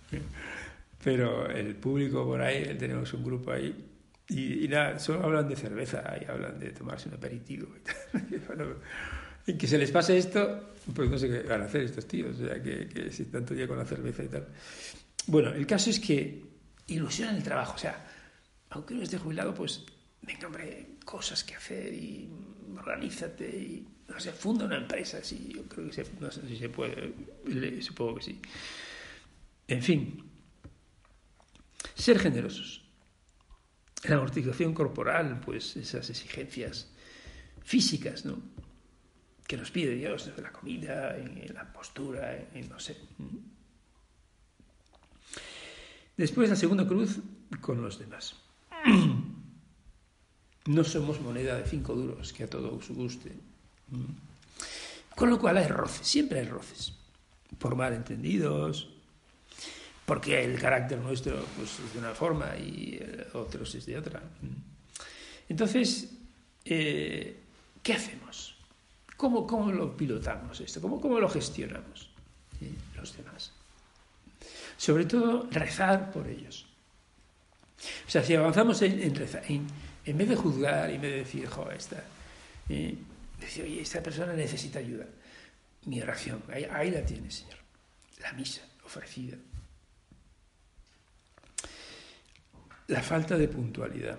Pero 1.03 1.49
el 1.51 1.77
público 1.77 2.25
por 2.25 2.43
ahí, 2.43 2.77
tenemos 2.79 3.13
un 3.15 3.25
grupo 3.25 3.53
ahí, 3.53 3.90
y, 4.31 4.69
nada, 4.69 4.99
solo 4.99 5.25
hablan 5.25 5.49
de 5.49 5.57
cerveza 5.57 6.03
y 6.21 6.25
hablan 6.31 6.59
de 6.59 6.71
tomarse 6.71 7.09
un 7.09 7.15
aperitivo. 7.17 7.69
Y, 9.47 9.57
que 9.57 9.67
se 9.67 9.79
les 9.79 9.91
pase 9.91 10.19
esto, 10.19 10.75
pues 10.95 11.09
no 11.09 11.17
sé 11.17 11.27
qué 11.27 11.49
van 11.49 11.63
a 11.63 11.65
hacer 11.65 11.81
estos 11.81 12.07
tíos, 12.07 12.39
o 12.39 12.47
sea, 12.47 12.63
que, 12.63 12.87
que 12.87 13.11
si 13.11 13.25
tanto 13.25 13.55
día 13.55 13.67
con 13.67 13.79
la 13.79 13.87
cerveza 13.87 14.23
y 14.23 14.29
tal. 14.29 14.47
Bueno, 15.27 15.51
el 15.51 15.67
caso 15.67 15.89
es 15.89 15.99
que 15.99 16.43
ilusión 16.89 17.31
en 17.31 17.37
el 17.37 17.43
trabajo. 17.43 17.75
O 17.75 17.79
sea, 17.79 18.07
aunque 18.69 18.95
no 18.95 19.03
esté 19.03 19.19
jubilado, 19.19 19.55
pues 19.55 19.83
venga, 20.23 20.47
hombre, 20.47 20.97
cosas 21.05 21.43
que 21.43 21.55
hacer 21.55 21.93
y 21.93 22.29
organízate 22.77 23.49
y, 23.49 23.89
no 24.09 24.21
sé, 24.21 24.33
funda 24.33 24.67
una 24.67 24.77
empresa. 24.77 25.23
Sí, 25.25 25.53
yo 25.55 25.65
creo 25.65 25.87
que 25.87 25.93
se, 25.93 26.05
no 26.21 26.31
sé 26.31 26.47
si 26.47 26.57
se 26.57 26.69
puede, 26.69 27.13
supongo 27.81 28.17
que 28.17 28.23
sí. 28.23 28.41
En 29.69 29.83
fin, 29.83 30.23
ser 31.95 32.19
generosos. 32.19 32.90
La 34.05 34.17
amortización 34.17 34.73
corporal, 34.73 35.41
pues 35.45 35.77
esas 35.77 36.09
exigencias 36.09 36.89
físicas, 37.63 38.25
¿no? 38.25 38.39
Que 39.47 39.57
nos 39.57 39.71
pide 39.71 39.95
Dios 39.95 40.27
desde 40.27 40.43
la 40.43 40.53
comida, 40.53 41.17
en, 41.19 41.53
la 41.53 41.73
postura, 41.73 42.49
en 42.55 42.69
no 42.69 42.79
sé. 42.79 42.97
Después 46.17 46.49
la 46.49 46.57
segunda 46.57 46.87
cruz 46.87 47.19
con 47.61 47.83
los 47.83 47.99
demás. 47.99 48.37
No 50.67 50.85
somos 50.85 51.21
moneda 51.23 51.57
de 51.57 51.65
cinco 51.65 51.95
duros 51.95 52.35
que 52.35 52.45
a 52.45 52.51
todos 52.51 52.91
guste. 52.91 53.33
Con 55.17 55.31
lo 55.31 55.39
cual 55.39 55.57
hay 55.57 55.67
roces, 55.67 56.07
siempre 56.07 56.41
hay 56.41 56.47
roces. 56.47 56.93
Por 57.59 57.77
malentendidos, 57.77 58.91
porque 60.11 60.43
el 60.43 60.59
carácter 60.59 60.99
nuestro 60.99 61.37
pues, 61.57 61.79
es 61.79 61.93
de 61.93 62.01
una 62.01 62.13
forma 62.13 62.57
y 62.57 63.01
otros 63.35 63.77
es 63.77 63.87
de 63.87 63.97
otra. 63.97 64.21
Entonces, 65.49 66.11
eh, 66.65 67.37
¿qué 67.81 67.93
hacemos? 67.93 68.57
¿Cómo, 69.17 69.47
¿Cómo, 69.47 69.71
lo 69.71 69.97
pilotamos 69.97 70.61
esto? 70.61 70.81
¿Cómo, 70.81 71.01
cómo 71.01 71.21
lo 71.21 71.29
gestionamos 71.29 72.11
los 72.97 73.17
demás? 73.17 73.53
Sobre 74.77 75.05
todo, 75.05 75.47
rezar 75.53 76.11
por 76.11 76.27
ellos. 76.27 76.67
O 78.09 78.11
sea, 78.11 78.25
si 78.25 78.35
avanzamos 78.35 78.83
en, 78.83 79.15
rezar, 79.15 79.45
en, 79.47 79.69
vez 80.19 80.29
de 80.29 80.35
juzgar 80.35 80.91
en 80.91 81.01
vez 81.01 81.11
de 81.13 81.19
decir, 81.19 81.47
jo, 81.47 81.71
esta, 81.71 82.03
eh, 82.69 82.97
Decir, 83.39 83.63
oye, 83.63 83.83
esta 83.83 84.03
persona 84.03 84.33
necesita 84.33 84.81
ayuda. 84.81 85.07
Mi 85.85 86.03
oración, 86.03 86.43
ahí 86.51 86.91
la 86.91 87.07
tiene, 87.07 87.31
Señor. 87.31 87.59
La 88.21 88.33
misa 88.33 88.63
ofrecida. 88.85 89.37
La 92.91 93.03
falta 93.03 93.39
de 93.39 93.47
puntualidad. 93.47 94.19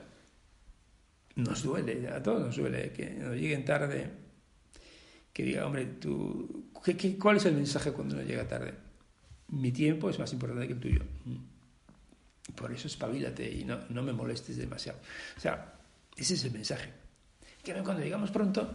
Nos 1.36 1.62
duele, 1.62 2.08
a 2.08 2.24
todos 2.24 2.42
nos 2.42 2.56
duele 2.56 2.94
que 2.94 3.10
nos 3.10 3.36
lleguen 3.36 3.66
tarde, 3.66 4.10
que 5.34 5.44
diga, 5.44 5.66
hombre, 5.66 5.86
tú, 6.00 6.72
¿qué, 6.82 7.18
cuál 7.18 7.36
es 7.36 7.46
el 7.46 7.56
mensaje 7.56 7.92
cuando 7.92 8.16
nos 8.16 8.26
llega 8.26 8.48
tarde? 8.48 8.74
Mi 9.50 9.74
tiempo 9.74 10.10
es 10.10 10.18
más 10.20 10.32
importante 10.32 10.68
que 10.68 10.74
el 10.74 10.80
tuyo. 10.80 11.02
Mm. 11.26 12.54
Por 12.56 12.72
eso 12.72 12.88
espabilate 12.88 13.52
y 13.52 13.66
no, 13.66 13.78
no 13.90 14.04
me 14.04 14.14
molestes 14.14 14.56
demasiado. 14.56 15.00
O 15.36 15.40
sea, 15.42 15.74
ese 16.16 16.36
es 16.36 16.44
el 16.46 16.52
mensaje. 16.52 16.94
Que 17.62 17.74
cuando 17.74 18.02
llegamos 18.02 18.32
pronto, 18.32 18.74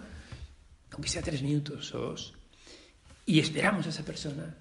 aunque 0.90 1.08
sea 1.08 1.22
tres 1.22 1.42
minutos 1.42 1.94
o 1.94 2.00
dos, 2.00 2.34
y 3.24 3.40
esperamos 3.40 3.86
a 3.86 3.88
esa 3.88 4.04
persona, 4.04 4.54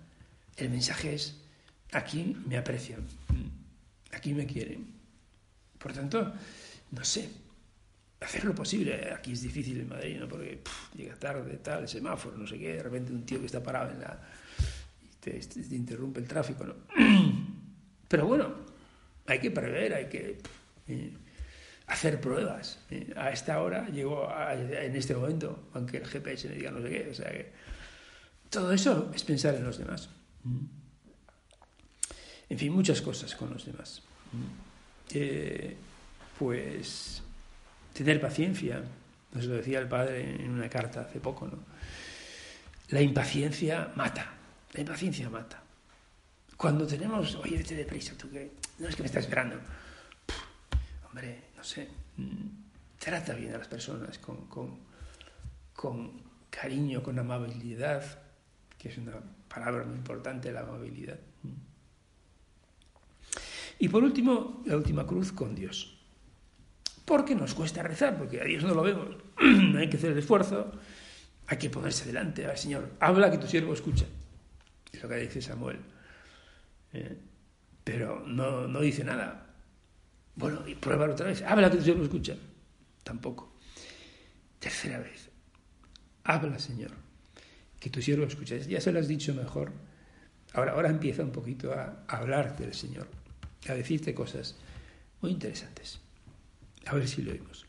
el 0.56 0.70
mensaje 0.70 1.13
es, 1.13 1.36
aquí 1.92 2.38
me 2.48 2.58
aprecian, 2.58 3.01
mm, 3.01 4.15
aquí 4.15 4.34
me 4.34 4.46
quieren. 4.46 4.94
Por 5.86 5.94
tanto, 5.94 6.34
no 6.89 7.04
sé, 7.04 7.30
hacer 8.20 8.44
lo 8.44 8.56
posible. 8.56 9.13
Aquí 9.13 9.34
es 9.34 9.44
difícil 9.44 9.82
en 9.82 9.88
Madrid, 9.88 10.18
¿no? 10.20 10.27
Porque 10.27 10.63
llega 10.96 11.13
tarde, 11.13 11.58
tal, 11.58 11.88
semáforo, 11.88 12.36
no 12.36 12.48
sé 12.48 12.58
qué, 12.58 12.77
de 12.77 12.82
repente 12.82 13.13
un 13.13 13.24
tío 13.24 13.39
que 13.39 13.46
está 13.46 13.62
parado 13.62 13.92
en 13.92 14.00
la... 14.00 14.20
y 15.00 15.10
te, 15.20 15.75
interrumpe 15.75 16.22
el 16.22 16.27
tráfico, 16.27 16.65
¿no? 16.65 16.74
Pero 18.08 18.25
bueno, 18.25 18.51
hay 19.27 19.38
que 19.38 19.51
prever, 19.51 19.94
hay 19.94 20.10
que 20.10 20.39
eh, 20.88 21.13
hacer 21.86 22.20
pruebas. 22.20 22.80
Eh, 22.89 23.13
a 23.15 23.30
esta 23.30 23.62
hora 23.62 23.88
llego 23.88 24.27
en 24.56 24.96
este 24.96 25.13
momento, 25.13 25.70
aunque 25.75 25.98
el 25.98 26.08
GPS 26.08 26.50
me 26.50 26.56
diga 26.56 26.72
no 26.72 26.82
sé 26.82 26.89
qué, 26.89 27.10
o 27.12 27.13
sea 27.13 27.30
que 27.30 27.51
todo 28.50 28.72
eso 28.72 29.12
es 29.13 29.24
pensar 29.24 29.54
en 29.54 29.63
los 29.63 29.77
demás. 29.77 30.10
En 32.50 32.58
fin, 32.58 32.74
muchas 32.74 33.04
cosas 33.04 33.36
con 33.36 33.51
los 33.54 33.68
demás. 33.68 34.01
Eh, 35.12 35.75
pues 36.38 37.24
tener 37.93 38.19
paciencia, 38.19 38.83
nos 39.33 39.45
lo 39.45 39.55
decía 39.55 39.79
el 39.79 39.88
padre 39.88 40.43
en 40.43 40.51
una 40.51 40.69
carta 40.69 41.01
hace 41.01 41.19
poco, 41.19 41.47
¿no? 41.47 41.59
La 42.89 43.01
impaciencia 43.01 43.91
mata, 43.95 44.33
la 44.74 44.81
impaciencia 44.81 45.29
mata. 45.29 45.62
Cuando 46.57 46.85
tenemos, 46.85 47.35
oye, 47.35 47.57
vete 47.57 47.75
deprisa, 47.75 48.13
tú 48.17 48.29
que 48.29 48.51
no 48.79 48.88
es 48.88 48.95
que 48.95 49.01
me 49.01 49.07
estás 49.07 49.24
esperando. 49.24 49.59
hombre, 51.07 51.45
no 51.55 51.63
sé, 51.63 51.89
mm, 52.17 52.47
trata 53.00 53.33
bien 53.33 53.55
a 53.55 53.57
las 53.57 53.67
personas 53.67 54.17
con, 54.19 54.47
con, 54.47 54.79
con 55.74 56.21
cariño, 56.50 57.01
con 57.01 57.17
amabilidad, 57.17 58.03
que 58.77 58.89
es 58.89 58.97
una 58.97 59.13
palabra 59.47 59.85
muy 59.85 59.95
importante, 59.95 60.51
la 60.51 60.62
amabilidad. 60.62 61.19
Y 63.79 63.89
por 63.89 64.03
último, 64.03 64.63
la 64.65 64.77
última 64.77 65.05
cruz 65.05 65.32
con 65.32 65.55
Dios 65.55 65.96
porque 67.05 67.36
nos 67.36 67.53
cuesta 67.53 67.84
rezar, 67.84 68.17
porque 68.17 68.41
a 68.41 68.44
Dios 68.44 68.63
no 68.63 68.74
lo 68.74 68.82
vemos. 68.82 69.15
hay 69.77 69.89
que 69.89 69.98
hacer 69.98 70.12
el 70.12 70.17
esfuerzo, 70.17 70.72
hay 71.48 71.58
que 71.58 71.70
ponerse 71.70 72.05
delante. 72.05 72.46
al 72.46 72.58
Señor, 72.58 72.91
habla 73.00 73.32
que 73.32 73.38
tu 73.38 73.48
siervo 73.48 73.74
escucha. 73.74 74.05
Es 74.91 75.01
lo 75.01 75.08
que 75.08 75.17
dice 75.17 75.41
Samuel. 75.41 75.77
Eh, 76.94 77.17
pero 77.84 78.24
no, 78.25 78.67
no 78.67 78.82
dice 78.82 79.03
nada. 79.03 79.53
Bueno, 80.36 80.67
y 80.67 80.74
pruébalo 80.75 81.13
otra 81.13 81.27
vez. 81.27 81.44
Habla 81.44 81.70
que 81.70 81.77
tu 81.77 81.84
siervo 81.84 82.03
escucha. 82.03 82.36
Tampoco. 83.03 83.55
Tercera 84.60 84.98
vez. 84.98 85.29
Habla, 86.24 86.58
Señor, 86.58 86.91
que 87.79 87.91
tu 87.91 88.01
siervo 88.01 88.25
escucha. 88.25 88.58
Ya 88.58 88.82
se 88.82 88.91
lo 88.91 89.00
has 89.00 89.08
dicho 89.08 89.34
mejor. 89.36 89.72
Ahora, 90.53 90.72
ahora 90.72 90.89
empieza 90.89 91.22
un 91.22 91.32
poquito 91.32 91.72
a, 91.72 92.03
a 92.08 92.17
hablar 92.17 92.58
del 92.58 92.73
Señor, 92.73 93.08
a 93.67 93.73
decirte 93.73 94.13
cosas 94.13 94.56
muy 95.21 95.32
interesantes. 95.32 95.99
A 96.86 96.95
ver 96.95 97.08
si 97.08 97.21
lo 97.21 97.32
oímos. 97.32 97.65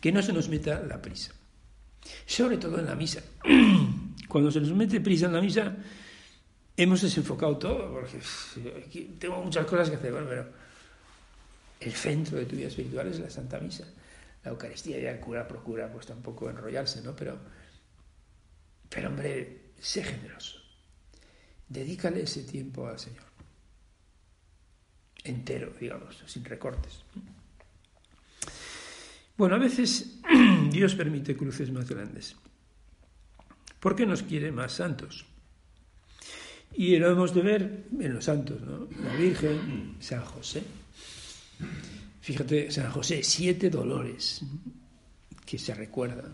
Que 0.00 0.12
no 0.12 0.22
se 0.22 0.32
nos 0.32 0.48
meta 0.48 0.82
la 0.82 1.00
prisa. 1.00 1.32
Sobre 2.26 2.58
todo 2.58 2.78
en 2.78 2.86
la 2.86 2.94
misa. 2.94 3.22
Cuando 4.28 4.50
se 4.50 4.60
nos 4.60 4.72
mete 4.72 5.00
prisa 5.00 5.26
en 5.26 5.32
la 5.32 5.40
misa, 5.40 5.76
hemos 6.76 7.02
desenfocado 7.02 7.56
todo, 7.58 7.92
porque 7.92 8.18
tengo 9.18 9.42
muchas 9.42 9.66
cosas 9.66 9.90
que 9.90 9.96
hacer, 9.96 10.12
pero 10.28 10.46
el 11.80 11.92
centro 11.92 12.38
de 12.38 12.46
tu 12.46 12.56
vida 12.56 12.68
espiritual 12.68 13.08
es 13.08 13.20
la 13.20 13.30
Santa 13.30 13.60
Misa. 13.60 13.84
La 14.42 14.50
Eucaristía 14.50 14.98
ya 14.98 15.20
cura 15.20 15.46
procura 15.46 15.90
pues 15.90 16.06
tampoco 16.06 16.50
enrollarse, 16.50 17.00
¿no? 17.02 17.14
Pero, 17.16 17.38
pero 18.88 19.08
hombre, 19.08 19.72
sé 19.80 20.02
generoso. 20.02 20.58
Dedícale 21.68 22.22
ese 22.22 22.42
tiempo 22.42 22.86
al 22.86 22.98
Señor. 22.98 23.33
Entero, 25.24 25.72
digamos, 25.80 26.22
sin 26.26 26.44
recortes. 26.44 27.00
Bueno, 29.36 29.56
a 29.56 29.58
veces 29.58 30.20
Dios 30.70 30.94
permite 30.94 31.36
cruces 31.36 31.72
más 31.72 31.88
grandes. 31.88 32.36
porque 33.80 34.06
nos 34.06 34.22
quiere 34.22 34.50
más 34.52 34.72
santos? 34.72 35.26
Y 36.72 36.96
lo 36.96 37.10
hemos 37.10 37.34
de 37.34 37.42
ver 37.42 37.84
en 38.00 38.14
los 38.14 38.24
santos, 38.24 38.60
¿no? 38.62 38.88
La 39.02 39.14
Virgen, 39.14 39.96
San 40.00 40.24
José. 40.24 40.62
Fíjate, 42.20 42.70
San 42.70 42.90
José, 42.90 43.22
siete 43.22 43.70
dolores 43.70 44.40
que 45.44 45.58
se 45.58 45.74
recuerdan 45.74 46.32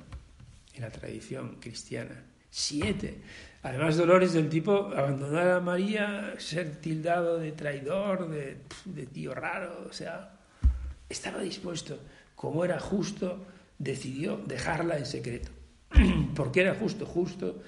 en 0.75 0.81
la 0.83 0.91
tradición 0.91 1.57
cristiana. 1.61 2.23
Siete. 2.51 3.21
Además, 3.63 3.97
dolores 3.97 4.33
del 4.33 4.49
tipo 4.49 4.87
abandonar 4.97 5.49
a 5.49 5.61
María, 5.61 6.35
ser 6.39 6.77
tildado 6.81 7.39
de 7.39 7.53
traidor, 7.53 8.29
de, 8.29 8.59
de 8.87 9.07
tío 9.07 9.35
raro, 9.35 9.87
o 9.89 9.93
sea, 9.93 10.39
estaba 11.09 11.41
dispuesto 11.43 11.99
como 12.41 12.65
era 12.65 12.81
justo, 12.81 13.45
decidió 13.79 14.39
dejarla 14.39 14.97
en 14.97 15.05
secreto. 15.05 15.51
¿Por 16.35 16.51
qué 16.53 16.63
era 16.63 16.75
justo? 16.75 17.05
Justo 17.05 17.63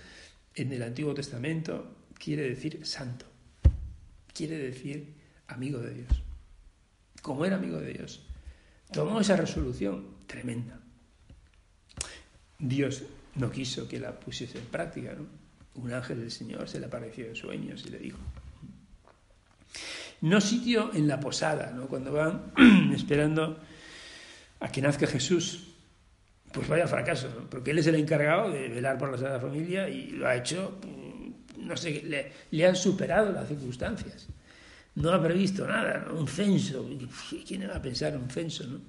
en 0.54 0.72
el 0.72 0.82
Antiguo 0.82 1.12
Testamento 1.12 1.94
quiere 2.18 2.48
decir 2.48 2.86
santo, 2.86 3.26
quiere 4.32 4.56
decir 4.56 5.14
amigo 5.46 5.78
de 5.78 5.92
Dios. 5.92 6.22
Como 7.20 7.44
era 7.44 7.56
amigo 7.56 7.78
de 7.80 7.92
Dios, 7.92 8.24
tomó 8.90 9.20
esa 9.20 9.36
resolución 9.36 10.06
tremenda. 10.26 10.80
Dios 12.58 13.02
no 13.34 13.50
quiso 13.50 13.88
que 13.88 13.98
la 13.98 14.18
pusiese 14.18 14.58
en 14.58 14.66
práctica, 14.66 15.14
¿no? 15.14 15.26
Un 15.74 15.92
ángel 15.92 16.20
del 16.20 16.30
Señor 16.30 16.68
se 16.68 16.78
le 16.78 16.86
apareció 16.86 17.26
en 17.26 17.34
sueños 17.34 17.84
y 17.86 17.90
le 17.90 17.98
dijo. 17.98 18.18
No 20.20 20.40
sitio 20.40 20.90
en 20.94 21.08
la 21.08 21.18
posada, 21.18 21.72
¿no? 21.74 21.86
Cuando 21.86 22.12
van 22.12 22.52
esperando 22.94 23.58
a 24.60 24.70
que 24.70 24.82
nazca 24.82 25.06
Jesús, 25.06 25.68
pues 26.52 26.68
vaya 26.68 26.86
fracaso, 26.86 27.46
porque 27.50 27.70
él 27.70 27.78
es 27.78 27.86
el 27.86 27.94
encargado 27.94 28.50
de 28.50 28.68
velar 28.68 28.98
por 28.98 29.10
la 29.10 29.16
Sagrada 29.16 29.40
Familia 29.40 29.88
y 29.88 30.10
lo 30.10 30.28
ha 30.28 30.36
hecho, 30.36 30.78
mm, 30.86 31.66
no 31.66 31.76
sé, 31.76 32.02
le, 32.50 32.66
han 32.66 32.76
superado 32.76 33.32
las 33.32 33.48
circunstancias. 33.48 34.28
No 34.94 35.10
ha 35.10 35.22
previsto 35.22 35.66
nada, 35.66 36.06
un 36.12 36.28
censo. 36.28 36.86
¿Quién 37.46 37.68
va 37.68 37.76
a 37.76 37.82
pensar 37.82 38.12
en 38.12 38.20
un 38.20 38.30
censo? 38.30 38.66
No? 38.66 38.80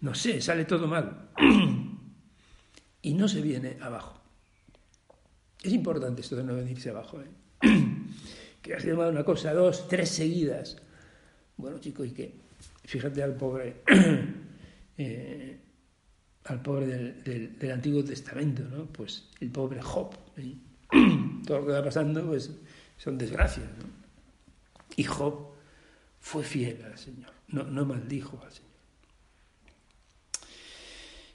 no 0.00 0.14
sé, 0.14 0.40
sale 0.40 0.64
todo 0.64 0.86
mal. 0.86 1.30
y 3.08 3.14
no 3.14 3.26
se 3.26 3.40
viene 3.40 3.78
abajo. 3.80 4.20
Es 5.62 5.72
importante 5.72 6.20
esto 6.20 6.36
de 6.36 6.44
no 6.44 6.54
venirse 6.54 6.90
abajo. 6.90 7.18
¿eh? 7.22 7.26
que 8.62 8.74
has 8.74 8.84
llamado 8.84 9.10
una 9.10 9.24
cosa, 9.24 9.54
dos, 9.54 9.88
tres 9.88 10.10
seguidas. 10.10 10.76
Bueno, 11.56 11.78
chico, 11.78 12.04
¿y 12.04 12.10
qué? 12.10 12.34
Fíjate 12.84 13.22
al 13.22 13.34
pobre, 13.34 13.76
eh, 14.98 15.58
al 16.44 16.60
pobre 16.60 16.86
del, 16.86 17.72
Antiguo 17.72 18.04
Testamento, 18.04 18.62
¿no? 18.64 18.84
Pues 18.84 19.30
el 19.40 19.50
pobre 19.50 19.80
Job. 19.80 20.14
¿eh? 20.36 20.54
Todo 21.46 21.60
lo 21.60 21.66
que 21.66 21.72
va 21.72 21.82
pasando, 21.82 22.26
pues 22.26 22.50
son 22.98 23.16
desgracias, 23.16 23.68
¿no? 23.78 23.86
Y 24.96 25.04
Job 25.04 25.54
fue 26.20 26.44
fiel 26.44 26.84
al 26.84 26.98
Señor, 26.98 27.32
no, 27.48 27.64
no 27.64 27.86
maldijo 27.86 28.38
al 28.44 28.52
Señor. 28.52 28.67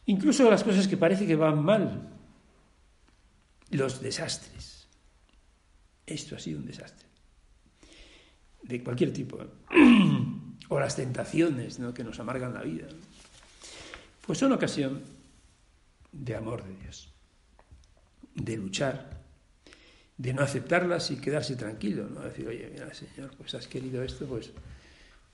Incluso 0.06 0.50
las 0.50 0.64
cosas 0.64 0.88
que 0.88 0.98
parece 0.98 1.26
que 1.26 1.36
van 1.36 1.64
mal, 1.64 2.10
los 3.72 4.02
desastres. 4.02 4.88
Esto 6.06 6.36
ha 6.36 6.40
sido 6.40 6.60
un 6.60 6.66
desastre. 6.66 7.08
De 8.62 8.84
cualquier 8.84 9.14
tipo. 9.14 9.42
¿eh? 9.42 9.48
o 10.70 10.80
las 10.80 10.96
tentaciones 10.96 11.80
que 11.94 12.04
nos 12.04 12.20
amargan 12.20 12.54
la 12.54 12.64
vida, 12.64 12.88
pues 14.26 14.40
son 14.40 14.52
ocasión 14.54 15.02
de 16.12 16.36
amor 16.36 16.64
de 16.64 16.76
Dios, 16.82 17.14
de 18.36 18.58
luchar, 18.58 19.22
de 20.18 20.34
no 20.34 20.42
aceptarlas 20.44 21.12
y 21.12 21.18
quedarse 21.18 21.56
tranquilo, 21.56 22.08
no 22.10 22.22
decir, 22.22 22.48
oye, 22.48 22.70
mira, 22.72 22.94
Señor, 22.94 23.32
pues 23.38 23.54
has 23.56 23.68
querido 23.68 24.04
esto, 24.04 24.26
pues 24.26 24.52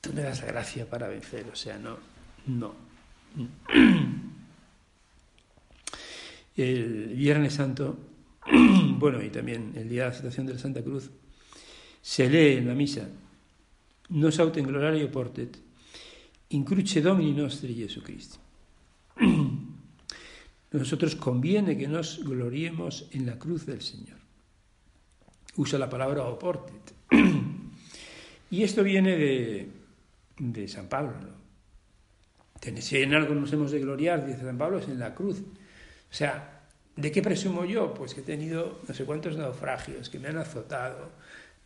tú 0.01 0.13
me 0.13 0.23
das 0.23 0.41
la 0.41 0.47
gracia 0.47 0.89
para 0.89 1.07
vencer, 1.07 1.45
o 1.51 1.55
sea, 1.55 1.77
no, 1.77 1.97
no. 2.47 2.75
el 6.55 7.15
Viernes 7.15 7.53
Santo, 7.53 7.97
bueno, 8.97 9.21
y 9.23 9.29
también 9.29 9.73
el 9.75 9.89
día 9.89 10.03
de 10.03 10.09
la 10.09 10.15
citación 10.15 10.45
de 10.45 10.53
la 10.53 10.59
Santa 10.59 10.83
Cruz, 10.83 11.09
se 12.01 12.29
lee 12.29 12.57
en 12.57 12.67
la 12.67 12.75
misa, 12.75 13.09
nos 14.09 14.39
autem 14.39 14.65
glorario 14.65 15.11
portet, 15.11 15.57
incruce 16.49 17.01
Domini 17.01 17.33
nostri 17.33 17.75
Jesucristo. 17.75 18.37
Nosotros 20.71 21.15
conviene 21.15 21.77
que 21.77 21.87
nos 21.87 22.23
gloriemos 22.23 23.07
en 23.11 23.25
la 23.25 23.39
cruz 23.39 23.65
del 23.65 23.81
Señor. 23.81 24.17
Usa 25.55 25.79
la 25.79 25.89
palabra 25.89 26.23
oportet. 26.25 26.93
y 28.51 28.63
esto 28.63 28.83
viene 28.83 29.17
de, 29.17 29.69
de 30.37 30.67
San 30.67 30.87
Pablo. 30.87 31.13
¿no? 31.19 32.81
Si 32.81 32.97
en 32.97 33.13
algo 33.13 33.33
nos 33.33 33.51
hemos 33.53 33.71
de 33.71 33.79
gloriar, 33.79 34.25
dice 34.25 34.41
San 34.41 34.57
Pablo, 34.57 34.79
es 34.79 34.87
en 34.87 34.99
la 34.99 35.15
cruz. 35.15 35.41
O 36.11 36.13
sea, 36.13 36.61
¿de 36.95 37.11
qué 37.11 37.21
presumo 37.21 37.65
yo? 37.65 37.93
Pues 37.93 38.13
que 38.13 38.21
he 38.21 38.23
tenido 38.23 38.79
no 38.87 38.93
sé 38.93 39.05
cuántos 39.05 39.37
naufragios, 39.37 40.09
que 40.09 40.19
me 40.19 40.29
han 40.29 40.37
azotado, 40.37 41.11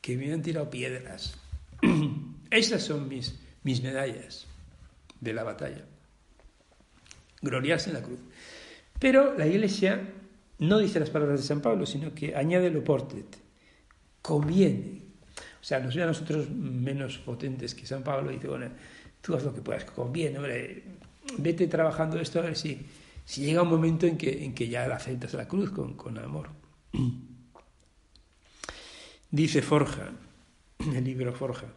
que 0.01 0.17
me 0.17 0.31
han 0.33 0.41
tirado 0.41 0.69
piedras. 0.69 1.35
Esas 2.51 2.83
son 2.83 3.07
mis, 3.07 3.39
mis 3.63 3.81
medallas 3.81 4.47
de 5.19 5.33
la 5.33 5.43
batalla. 5.43 5.85
Gloriarse 7.41 7.89
en 7.89 7.95
la 7.95 8.03
cruz. 8.03 8.19
Pero 8.99 9.37
la 9.37 9.47
Iglesia 9.47 10.01
no 10.59 10.79
dice 10.79 10.99
las 10.99 11.09
palabras 11.09 11.41
de 11.41 11.47
San 11.47 11.61
Pablo, 11.61 11.85
sino 11.85 12.13
que 12.13 12.35
añade 12.35 12.69
lo 12.69 12.83
portet. 12.83 13.37
Conviene. 14.21 15.01
O 15.61 15.63
sea, 15.65 15.79
nos 15.79 15.95
ve 15.95 16.03
a 16.03 16.07
nosotros 16.07 16.49
menos 16.49 17.17
potentes 17.17 17.73
que 17.73 17.85
San 17.85 18.03
Pablo 18.03 18.31
y 18.31 18.35
dice, 18.35 18.47
bueno, 18.47 18.67
tú 19.21 19.35
haz 19.35 19.43
lo 19.43 19.53
que 19.53 19.61
puedas, 19.61 19.85
conviene, 19.85 20.37
hombre, 20.37 20.83
vete 21.37 21.67
trabajando 21.67 22.19
esto 22.19 22.39
a 22.39 22.43
ver 22.43 22.57
si, 22.57 22.85
si 23.25 23.41
llega 23.41 23.61
un 23.61 23.69
momento 23.69 24.05
en 24.05 24.17
que, 24.17 24.67
ya 24.69 24.85
aceptas 24.93 25.33
la 25.33 25.47
cruz 25.47 25.71
con, 25.71 25.95
con 25.95 26.17
amor. 26.17 26.49
Dice 29.31 29.61
Forja, 29.61 30.11
el 30.79 31.03
libro 31.03 31.33
Forja, 31.33 31.67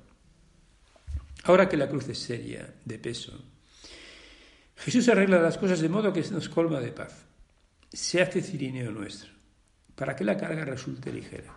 ahora 1.44 1.68
que 1.68 1.76
la 1.76 1.88
cruz 1.88 2.09
es 2.09 2.18
seria, 2.18 2.74
de 2.85 2.98
peso, 2.98 3.32
Jesús 4.76 5.09
arregla 5.09 5.40
las 5.40 5.59
cosas 5.59 5.80
de 5.80 5.88
modo 5.88 6.12
que 6.12 6.22
nos 6.30 6.48
colma 6.48 6.80
de 6.80 6.92
paz. 6.92 7.24
Se 7.92 8.20
hace 8.20 8.42
cirineo 8.42 8.90
nuestro, 8.90 9.30
para 9.94 10.14
que 10.14 10.24
la 10.24 10.37
carga 10.37 10.64
resulte 10.64 11.12
ligera. 11.12 11.54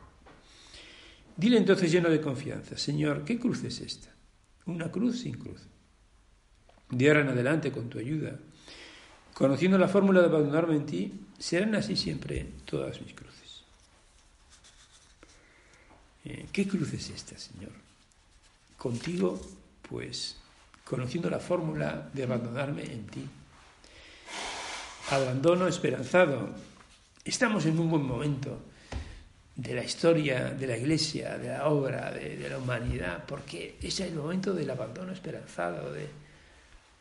Dile 1.36 1.58
entonces 1.58 1.91
lleno 1.91 2.10
de 2.10 2.21
confianza, 2.21 2.78
Señor, 2.78 3.23
¿qué 3.25 3.39
cruz 3.39 3.63
es 3.63 3.82
esta? 3.82 4.15
Una 4.65 4.91
cruz 4.91 5.19
sin 5.21 5.38
cruz. 5.38 5.67
De 6.89 7.08
ahora 7.08 7.21
en 7.21 7.30
adelante, 7.30 7.71
con 7.71 7.89
tu 7.89 7.99
ayuda, 7.99 8.39
conociendo 9.39 9.78
la 9.78 9.88
fórmula 9.88 10.19
de 10.19 10.25
abandonarme 10.25 10.75
en 10.75 10.86
ti, 10.86 11.13
serán 11.38 11.73
así 11.73 11.95
siempre 11.95 12.45
todas 12.65 12.99
mis 12.99 13.13
cruces. 13.13 13.63
Eh, 16.25 16.47
¿Qué 16.52 16.67
cruz 16.67 16.91
es 16.91 17.10
esta, 17.10 17.38
Señor? 17.38 17.71
Contigo, 18.78 19.39
pues, 19.88 20.36
conociendo 20.84 21.30
la 21.30 21.39
fórmula 21.39 22.10
de 22.13 22.23
abandonarme 22.23 22.84
en 22.84 23.08
ti. 23.08 23.25
Abandono 25.12 25.69
esperanzado. 25.69 26.49
Estamos 27.23 27.65
en 27.65 27.80
un 27.80 27.89
buen 27.89 28.04
momento 28.04 28.60
de 29.56 29.73
la 29.73 29.86
historia 29.86 30.49
de 30.49 30.67
la 30.67 30.78
Iglesia, 30.78 31.38
de 31.38 31.47
la 31.47 31.69
obra, 31.69 32.12
de, 32.12 32.49
la 32.49 32.58
humanidad, 32.58 33.23
porque 33.25 33.78
es 33.82 34.02
el 34.02 34.15
momento 34.15 34.54
del 34.54 34.69
abandono 34.69 35.13
esperanzado. 35.13 35.93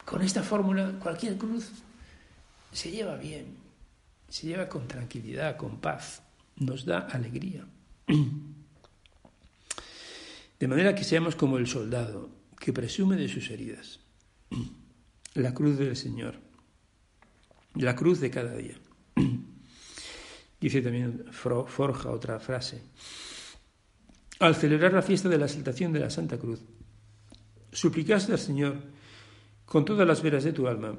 Con 0.05 0.23
esta 0.23 0.45
fórmula, 0.45 0.93
cualquier 1.01 1.37
cruz 1.37 1.73
se 2.73 2.91
lleva 2.91 3.17
bien, 3.17 3.57
se 4.29 4.47
lleva 4.47 4.69
con 4.69 4.87
tranquilidad, 4.89 5.57
con 5.57 5.81
paz, 5.81 6.23
nos 6.57 6.85
da 6.85 7.01
alegría. 7.01 7.67
De 10.59 10.69
manera 10.69 10.95
que 10.95 11.05
seamos 11.05 11.37
como 11.37 11.59
el 11.59 11.67
soldado, 11.67 12.31
que 12.59 12.73
presume 12.73 13.17
de 13.17 13.29
sus 13.29 13.51
heridas. 13.51 14.01
La 15.35 15.55
cruz 15.55 15.79
del 15.79 15.97
Señor, 15.97 16.41
la 17.75 17.95
cruz 17.95 18.19
de 18.21 18.31
cada 18.31 18.57
día. 18.57 18.77
Dice 20.61 20.83
también 20.83 21.27
Forja 21.31 22.11
otra 22.11 22.41
frase. 22.41 22.83
Al 24.41 24.57
celebrar 24.57 24.93
la 24.93 25.03
fiesta 25.03 25.29
de 25.29 25.39
la 25.39 25.47
exaltación 25.47 25.93
de 25.93 26.01
la 26.01 26.11
Santa 26.11 26.39
Cruz, 26.39 26.61
suplicaste 27.71 28.33
al 28.33 28.39
Señor 28.39 28.83
con 29.65 29.85
todas 29.85 30.07
las 30.07 30.23
veras 30.23 30.45
de 30.45 30.53
tu 30.53 30.67
alma 30.67 30.97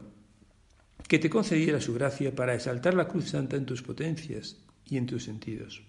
que 1.10 1.18
te 1.18 1.30
concediera 1.30 1.82
su 1.82 1.96
gracia 1.96 2.36
para 2.36 2.54
exaltar 2.54 2.94
la 2.94 3.08
cruz 3.08 3.30
santa 3.30 3.58
en 3.58 3.66
tus 3.66 3.82
potencias 3.82 4.58
y 4.86 4.96
en 4.96 5.08
tus 5.08 5.24
sentidos. 5.24 5.82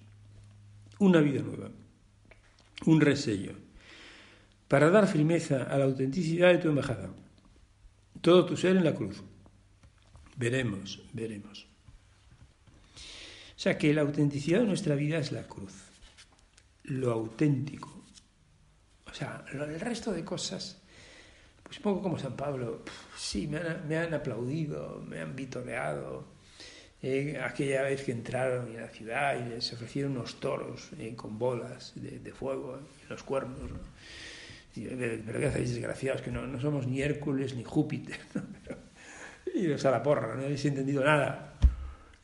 Una 0.99 1.21
vida 1.21 1.43
nueva, 1.43 1.71
un 2.87 3.01
resello, 3.03 3.53
para 4.67 4.89
dar 4.89 5.07
firmeza 5.07 5.65
a 5.65 5.77
la 5.77 5.85
autenticidad 5.85 6.49
de 6.49 6.59
tu 6.59 6.71
embajada. 6.71 7.11
Todo 8.23 8.47
tu 8.47 8.57
ser 8.57 8.79
en 8.79 8.85
la 8.85 8.95
cruz. 8.95 9.23
Veremos, 10.37 11.03
veremos. 11.13 11.67
O 12.97 13.63
sea 13.63 13.77
que 13.77 13.93
la 13.93 14.01
autenticidad 14.01 14.61
de 14.61 14.69
nuestra 14.69 14.95
vida 14.95 15.19
es 15.19 15.33
la 15.33 15.47
cruz, 15.47 15.75
lo 16.85 17.13
auténtico. 17.13 18.05
O 19.05 19.13
sea, 19.13 19.45
el 19.53 19.79
resto 19.81 20.13
de 20.13 20.25
cosas, 20.25 20.80
pues 21.71 21.79
un 21.79 21.85
poco 21.85 22.03
como 22.03 22.19
San 22.19 22.35
Pablo, 22.35 22.83
sí, 23.17 23.47
me 23.47 23.97
han, 23.97 24.13
aplaudido, 24.13 25.01
me 25.09 25.21
han 25.21 25.37
vitoreado. 25.37 26.25
Eh, 27.01 27.41
aquella 27.41 27.83
vez 27.83 28.03
que 28.03 28.11
entraron 28.11 28.75
en 28.75 28.83
la 28.83 28.89
ciudad 28.89 29.39
y 29.39 29.49
les 29.51 29.73
ofrecieron 29.73 30.17
unos 30.17 30.41
toros 30.41 30.91
eh, 30.99 31.15
con 31.15 31.39
bolas 31.39 31.93
de, 31.95 32.33
fuego 32.33 32.77
en 32.77 33.09
los 33.09 33.23
cuernos. 33.23 33.71
¿no? 33.71 33.79
pero 34.75 35.39
¿qué 35.39 35.47
hacéis 35.47 35.71
desgraciados? 35.71 36.23
Que 36.23 36.33
no, 36.33 36.45
no 36.45 36.61
somos 36.61 36.89
ni 36.89 37.03
Hércules 37.03 37.55
ni 37.55 37.63
Júpiter. 37.63 38.19
y 39.55 39.69
los 39.69 39.85
a 39.85 39.93
la 39.93 40.03
porra, 40.03 40.35
no 40.35 40.43
habéis 40.43 40.65
entendido 40.65 41.05
nada. 41.05 41.55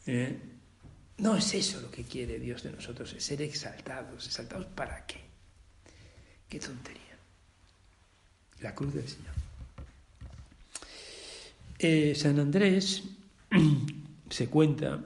¿Eh? 0.09 0.40
No 1.18 1.37
es 1.37 1.54
eso 1.54 1.80
lo 1.80 1.92
que 1.92 2.02
quiere 2.02 2.40
Dios 2.40 2.64
de 2.64 2.72
nosotros, 2.72 3.12
es 3.12 3.22
ser 3.22 3.42
exaltados. 3.42 4.26
¿Exaltados 4.26 4.66
para 4.66 5.06
qué? 5.06 5.20
Qué 6.48 6.59
tontería. 6.59 7.16
La 8.59 8.74
cruz 8.74 8.92
del 8.92 9.06
Señor. 9.06 9.36
Eh, 11.78 12.14
San 12.14 12.38
Andrés 12.38 13.04
se 14.30 14.48
cuenta 14.48 15.02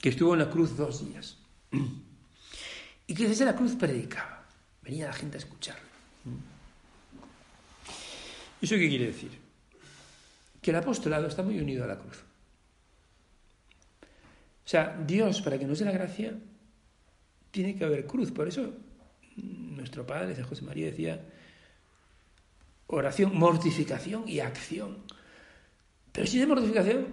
que 0.00 0.08
estuvo 0.08 0.32
en 0.32 0.40
la 0.40 0.50
cruz 0.50 0.76
dos 0.76 1.06
días 1.06 1.38
y 3.06 3.14
que 3.14 3.28
desde 3.28 3.44
la 3.44 3.54
cruz 3.54 3.74
predicaba. 3.74 4.46
Venía 4.82 5.06
la 5.06 5.12
gente 5.12 5.36
a 5.36 5.40
escucharlo. 5.40 5.92
¿Eso 8.60 8.76
qué 8.76 8.88
quiere 8.88 9.06
decir? 9.06 9.30
Que 10.60 10.70
el 10.70 10.76
apostolado 10.76 11.26
está 11.26 11.42
muy 11.42 11.58
unido 11.58 11.84
a 11.84 11.88
la 11.88 11.98
cruz. 11.98 12.18
O 14.64 14.68
sea, 14.68 14.96
Dios, 15.04 15.42
para 15.42 15.58
que 15.58 15.66
nos 15.66 15.80
dé 15.80 15.84
la 15.84 15.92
gracia, 15.92 16.34
tiene 17.50 17.76
que 17.76 17.84
haber 17.84 18.06
cruz. 18.06 18.30
Por 18.30 18.46
eso 18.46 18.72
nuestro 19.36 20.06
padre, 20.06 20.36
San 20.36 20.44
José 20.44 20.62
María, 20.62 20.86
decía 20.86 21.20
oración, 22.86 23.36
mortificación 23.36 24.28
y 24.28 24.40
acción. 24.40 24.98
Pero 26.12 26.26
si 26.26 26.40
hay 26.40 26.46
mortificación, 26.46 27.06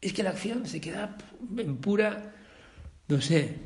es 0.00 0.12
que 0.12 0.22
la 0.22 0.30
acción 0.30 0.66
se 0.66 0.80
queda 0.80 1.16
en 1.56 1.76
pura, 1.78 2.34
no 3.08 3.20
sé, 3.20 3.56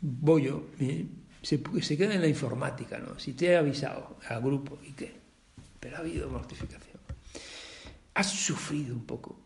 bollo. 0.00 0.66
¿eh? 0.80 1.06
se, 1.42 1.60
se 1.82 1.96
queda 1.96 2.14
en 2.14 2.20
la 2.20 2.28
informática, 2.28 2.98
¿no? 2.98 3.18
Si 3.18 3.32
te 3.32 3.46
he 3.46 3.56
avisado 3.56 4.16
al 4.28 4.40
grupo, 4.40 4.78
¿y 4.84 4.92
qué? 4.92 5.12
Pero 5.80 5.96
ha 5.96 6.00
habido 6.00 6.30
mortificación. 6.30 7.00
Has 8.14 8.30
sufrido 8.30 8.94
un 8.94 9.04
poco. 9.04 9.38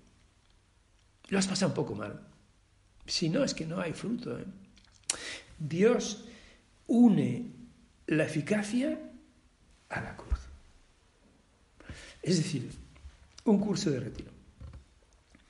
Lo 1.28 1.38
has 1.38 1.46
pasado 1.46 1.70
un 1.70 1.74
poco 1.74 1.94
mal. 1.94 2.20
Si 3.06 3.28
no, 3.28 3.42
es 3.42 3.54
que 3.54 3.66
no 3.66 3.80
hay 3.80 3.92
fruto. 3.92 4.38
¿eh? 4.38 4.44
Dios 5.58 6.24
une 6.86 7.46
la 8.06 8.24
eficacia 8.24 8.98
a 9.88 10.00
la 10.00 10.16
cruz. 10.16 10.38
Es 12.22 12.36
decir, 12.36 12.70
un 13.44 13.58
curso 13.58 13.90
de 13.90 14.00
retiro. 14.00 14.35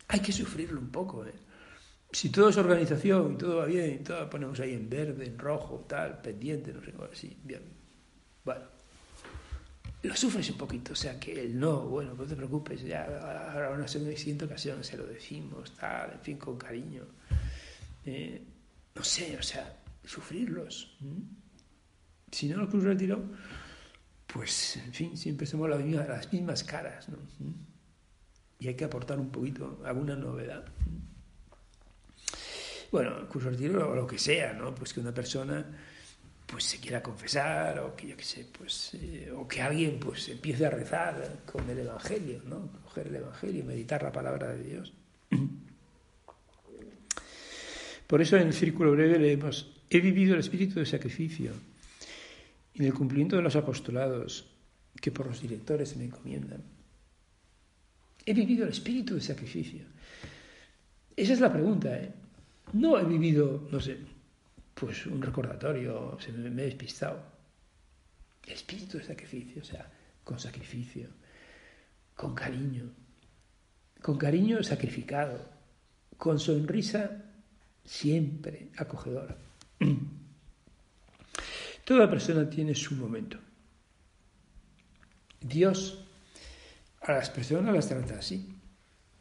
Hay 0.08 0.20
que 0.20 0.32
sufrirlo 0.32 0.80
un 0.80 0.90
poco. 0.90 1.24
¿eh? 1.26 1.34
si 2.16 2.30
todo 2.30 2.48
es 2.48 2.56
organización 2.56 3.34
y 3.34 3.36
todo 3.36 3.56
va 3.56 3.66
bien, 3.66 3.94
y 4.00 4.04
todo 4.04 4.30
ponemos 4.30 4.58
ahí 4.60 4.72
en 4.72 4.88
verde, 4.88 5.26
en 5.26 5.38
rojo, 5.38 5.84
tal, 5.88 6.20
pendiente, 6.22 6.72
no 6.72 6.82
sé 6.82 6.92
cómo 6.92 7.08
así, 7.12 7.36
bien. 7.44 7.62
Bueno, 8.44 8.64
lo 10.02 10.16
sufres 10.16 10.48
un 10.50 10.56
poquito, 10.56 10.92
o 10.92 10.96
sea 10.96 11.20
que 11.20 11.42
el 11.42 11.58
no, 11.58 11.80
bueno, 11.82 12.14
no 12.14 12.24
te 12.24 12.36
preocupes, 12.36 12.82
ya 12.82 13.04
ahora 13.52 13.70
una 13.70 13.86
siguiente 13.88 14.44
ocasión 14.44 14.82
se 14.82 14.96
lo 14.96 15.04
decimos, 15.06 15.74
tal, 15.76 16.12
en 16.12 16.20
fin, 16.20 16.38
con 16.38 16.56
cariño. 16.56 17.02
Eh, 18.04 18.42
no 18.94 19.04
sé, 19.04 19.36
o 19.36 19.42
sea, 19.42 19.76
sufrirlos. 20.04 20.96
Si 22.30 22.48
no 22.48 22.56
lo 22.56 22.68
cruz 22.70 22.84
retiro, 22.84 23.22
pues, 24.26 24.76
en 24.76 24.92
fin, 24.92 25.16
siempre 25.16 25.46
somos 25.46 25.68
las 25.68 25.80
mismas, 25.80 26.08
las 26.08 26.32
mismas 26.32 26.64
caras, 26.64 27.08
¿no? 27.08 27.18
Y 28.58 28.68
hay 28.68 28.74
que 28.74 28.84
aportar 28.84 29.18
un 29.18 29.30
poquito, 29.30 29.80
alguna 29.84 30.16
novedad. 30.16 30.64
bueno, 32.90 33.28
curso 33.28 33.50
de 33.50 33.56
retiro 33.56 33.90
o 33.90 33.94
lo 33.94 34.06
que 34.06 34.18
sea, 34.18 34.52
¿no? 34.52 34.74
Pues 34.74 34.92
que 34.92 35.00
una 35.00 35.12
persona 35.12 35.64
pues 36.46 36.64
se 36.64 36.78
quiera 36.78 37.02
confesar 37.02 37.80
o 37.80 37.96
que 37.96 38.08
yo 38.08 38.16
qué 38.16 38.24
sé, 38.24 38.46
pues 38.56 38.94
eh, 38.94 39.32
o 39.36 39.46
que 39.48 39.60
alguien 39.60 39.98
pues 39.98 40.28
empiece 40.28 40.64
a 40.64 40.70
rezar 40.70 41.40
con 41.44 41.68
el 41.68 41.80
evangelio, 41.80 42.40
¿no? 42.46 42.70
Coger 42.84 43.08
el 43.08 43.16
evangelio, 43.16 43.64
meditar 43.64 44.02
la 44.02 44.12
palabra 44.12 44.52
de 44.54 44.62
Dios. 44.62 44.92
Por 48.06 48.22
eso 48.22 48.36
en 48.36 48.46
el 48.46 48.52
círculo 48.54 48.92
breve 48.92 49.18
leemos, 49.18 49.74
he 49.90 50.00
vivido 50.00 50.34
el 50.34 50.40
espíritu 50.40 50.78
de 50.78 50.86
sacrificio 50.86 51.50
en 52.76 52.84
el 52.84 52.94
cumplimiento 52.94 53.34
de 53.34 53.42
los 53.42 53.56
apostolados 53.56 54.48
que 55.00 55.10
por 55.10 55.26
los 55.26 55.40
directores 55.42 55.88
se 55.88 55.96
me 55.96 56.04
encomiendan. 56.04 56.75
He 58.26 58.34
vivido 58.34 58.64
el 58.64 58.70
espíritu 58.70 59.14
de 59.14 59.20
sacrificio. 59.20 59.84
Esa 61.16 61.32
es 61.32 61.40
la 61.40 61.52
pregunta, 61.52 61.96
¿eh? 61.96 62.12
No 62.72 62.98
he 62.98 63.04
vivido, 63.04 63.68
no 63.70 63.80
sé, 63.80 63.96
pues 64.74 65.06
un 65.06 65.22
recordatorio, 65.22 66.18
se 66.20 66.32
me, 66.32 66.50
me 66.50 66.62
he 66.62 66.66
despistado. 66.66 67.22
Espíritu 68.44 68.98
de 68.98 69.04
sacrificio, 69.04 69.62
o 69.62 69.64
sea, 69.64 69.90
con 70.24 70.38
sacrificio, 70.40 71.08
con 72.16 72.34
cariño, 72.34 72.90
con 74.02 74.18
cariño 74.18 74.62
sacrificado, 74.62 75.48
con 76.18 76.40
sonrisa 76.40 77.22
siempre 77.84 78.70
acogedora. 78.76 79.36
Toda 81.84 82.10
persona 82.10 82.50
tiene 82.50 82.74
su 82.74 82.96
momento. 82.96 83.38
Dios 85.40 86.05
a 87.06 87.12
las 87.12 87.30
personas 87.30 87.74
las 87.74 87.88
trata 87.88 88.18
así. 88.18 88.48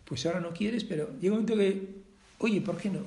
Pues 0.03 0.25
ahora 0.25 0.39
no 0.39 0.51
quieres, 0.53 0.83
pero 0.83 1.09
llega 1.19 1.35
un 1.35 1.41
momento 1.41 1.55
que, 1.55 2.03
oye, 2.39 2.61
¿por 2.61 2.77
qué 2.77 2.89
no? 2.89 2.99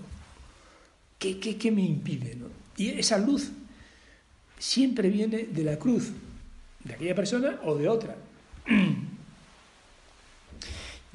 ¿Qué, 1.19 1.39
qué, 1.39 1.57
qué 1.57 1.71
me 1.71 1.83
impide? 1.83 2.37
No? 2.37 2.47
Y 2.77 2.91
esa 2.91 3.19
luz 3.19 3.51
siempre 4.59 5.11
viene 5.11 5.45
de 5.45 5.65
la 5.65 5.79
cruz, 5.79 6.13
de 6.85 6.95
aquella 6.95 7.15
persona 7.15 7.61
o 7.65 7.77
de 7.77 7.89
otra. 7.89 8.17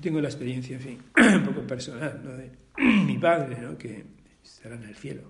Tengo 0.02 0.20
la 0.20 0.28
experiencia, 0.28 0.76
en 0.76 0.82
fin, 0.82 1.02
un 1.18 1.44
poco 1.46 1.62
personal, 1.62 2.22
¿no? 2.24 2.32
de 2.32 2.52
mi 3.06 3.18
padre, 3.18 3.62
¿no? 3.62 3.78
que 3.78 4.04
estará 4.44 4.76
en 4.76 4.84
el 4.84 4.96
cielo, 4.96 5.24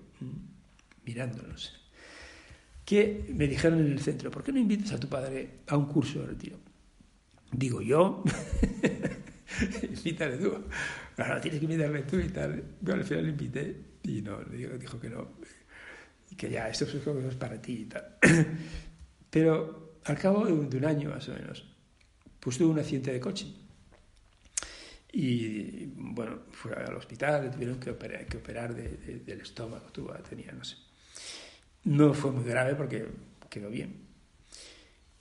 mirándonos, 1.04 1.80
que 2.84 3.26
me 3.32 3.46
dijeron 3.46 3.80
en 3.80 3.92
el 3.92 4.00
centro, 4.00 4.30
¿por 4.30 4.42
qué 4.42 4.52
no 4.52 4.58
invitas 4.58 4.92
a 4.92 5.00
tu 5.00 5.08
padre 5.08 5.60
a 5.68 5.76
un 5.76 5.86
curso 5.86 6.20
de 6.20 6.26
retiro? 6.26 6.58
Digo 7.56 7.80
yo, 7.80 8.24
invítale 9.82 10.38
tú. 10.38 10.64
Claro, 11.14 11.40
tienes 11.40 11.60
que 11.60 11.66
invitarle 11.66 12.02
tú 12.02 12.18
y 12.18 12.28
tal. 12.28 12.64
Bueno, 12.80 13.00
al 13.00 13.06
final 13.06 13.24
le 13.24 13.30
invité 13.30 13.76
y 14.02 14.22
no, 14.22 14.40
dijo 14.42 14.98
que 14.98 15.08
no, 15.08 15.28
que 16.36 16.50
ya, 16.50 16.68
esto 16.68 16.84
es 16.84 17.34
para 17.36 17.62
ti 17.62 17.82
y 17.82 17.84
tal. 17.84 18.16
Pero 19.30 20.00
al 20.04 20.18
cabo 20.18 20.44
de 20.46 20.76
un 20.76 20.84
año 20.84 21.10
más 21.10 21.28
o 21.28 21.34
menos, 21.34 21.64
pues 22.40 22.58
tuve 22.58 22.72
un 22.72 22.78
accidente 22.80 23.12
de 23.12 23.20
coche. 23.20 23.46
Y 25.12 25.86
bueno, 25.94 26.40
fue 26.50 26.72
al 26.72 26.96
hospital, 26.96 27.44
le 27.44 27.50
tuvieron 27.50 27.78
que 27.78 27.90
operar, 27.90 28.26
que 28.26 28.38
operar 28.38 28.74
del 28.74 29.40
estómago, 29.40 29.86
tuvo, 29.92 30.12
tenía, 30.28 30.50
no 30.50 30.64
sé. 30.64 30.76
No 31.84 32.14
fue 32.14 32.32
muy 32.32 32.42
grave 32.44 32.74
porque 32.74 33.06
quedó 33.48 33.70
bien. 33.70 33.94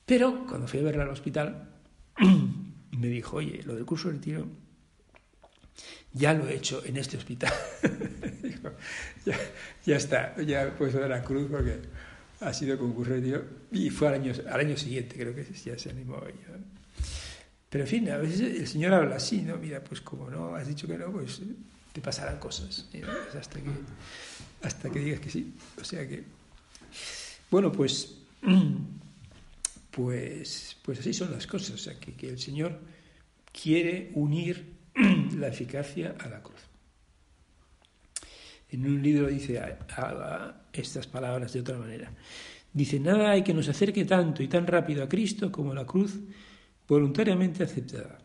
Pero 0.04 0.48
cuando 0.48 0.68
fui 0.68 0.80
a 0.80 0.84
verla 0.84 1.04
al 1.04 1.10
hospital, 1.10 1.73
me 2.18 3.08
dijo, 3.08 3.38
oye, 3.38 3.62
lo 3.64 3.76
del 3.76 3.86
curso 3.86 4.10
de 4.10 4.16
retiro 4.16 4.48
ya 6.14 6.34
lo 6.34 6.48
he 6.48 6.56
hecho 6.56 6.84
en 6.86 6.98
este 6.98 7.18
hospital. 7.18 7.54
ya, 9.86 9.96
está, 9.96 10.40
ya 10.42 10.76
puesto 10.78 11.00
de 11.00 11.10
la 11.10 11.24
cruz 11.24 11.48
porque 11.50 11.80
ha 12.42 12.54
sido 12.54 12.78
con 12.78 12.94
curso 12.94 13.14
de 13.14 13.18
retiro. 13.18 13.44
Y 13.72 13.90
fue 13.90 14.10
al 14.10 14.16
año, 14.16 14.34
al 14.50 14.60
año 14.60 14.78
siguiente, 14.78 15.16
creo 15.16 15.34
que 15.34 15.44
ya 15.44 15.78
se 15.78 15.90
animó. 15.90 16.22
Pero 17.70 17.84
en 17.84 17.90
fin, 17.90 18.10
a 18.12 18.18
veces 18.18 18.42
el 18.42 18.68
Señor 18.68 18.94
habla 18.94 19.16
así, 19.16 19.42
¿no? 19.42 19.58
Mira, 19.58 19.84
pues 19.84 20.02
como 20.02 20.30
no 20.30 20.56
has 20.56 20.68
dicho 20.68 20.88
que 20.88 20.98
no, 20.98 21.12
pues 21.12 21.42
te 21.92 22.02
pasarán 22.02 22.38
cosas. 22.38 22.88
Hasta, 23.38 23.60
que, 23.60 23.70
hasta 24.62 24.90
que 24.92 25.00
digas 25.00 25.20
que 25.20 25.32
sí. 25.32 25.56
O 25.82 25.84
sea 25.84 26.08
que, 26.08 26.24
bueno, 27.50 27.72
pues 27.72 28.18
pues, 29.96 30.76
pues 30.82 31.00
así 31.00 31.14
son 31.14 31.32
las 31.32 31.46
cosas, 31.46 31.76
o 31.76 31.78
sea, 31.78 32.00
que, 32.00 32.28
el 32.28 32.40
Señor 32.40 32.80
quiere 33.52 34.10
unir 34.16 34.74
la 35.38 35.50
eficacia 35.50 36.16
a 36.20 36.30
la 36.30 36.42
cruz. 36.42 36.62
En 38.70 38.88
un 38.88 39.04
libro 39.04 39.28
dice 39.28 39.62
estas 40.74 41.06
palabras 41.06 41.54
de 41.54 41.60
otra 41.60 41.78
manera. 41.78 42.12
Dice, 42.74 43.00
nada 43.00 43.30
hay 43.30 43.44
que 43.44 43.54
nos 43.54 43.70
acerque 43.70 44.04
tanto 44.04 44.42
y 44.42 44.48
tan 44.48 44.66
rápido 44.66 45.04
a 45.04 45.10
Cristo 45.10 45.52
como 45.52 45.76
la 45.76 45.86
cruz 45.86 46.20
voluntariamente 46.88 47.64
aceptada. 47.64 48.18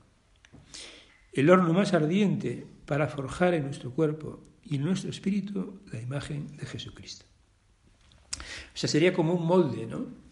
El 1.35 1.51
horno 1.51 1.75
más 1.75 1.93
ardiente 1.93 2.67
para 2.87 3.09
forjar 3.09 3.53
en 3.53 3.65
nuestro 3.65 3.93
cuerpo 3.93 4.43
y 4.65 4.77
en 4.77 4.85
nuestro 4.85 5.11
espíritu 5.11 5.83
la 5.93 6.01
imagen 6.01 6.57
de 6.57 6.65
Jesucristo. 6.65 7.27
O 8.39 8.77
sea, 8.79 8.89
sería 8.89 9.13
como 9.13 9.35
un 9.35 9.47
molde, 9.47 9.87
¿no? 9.87 10.28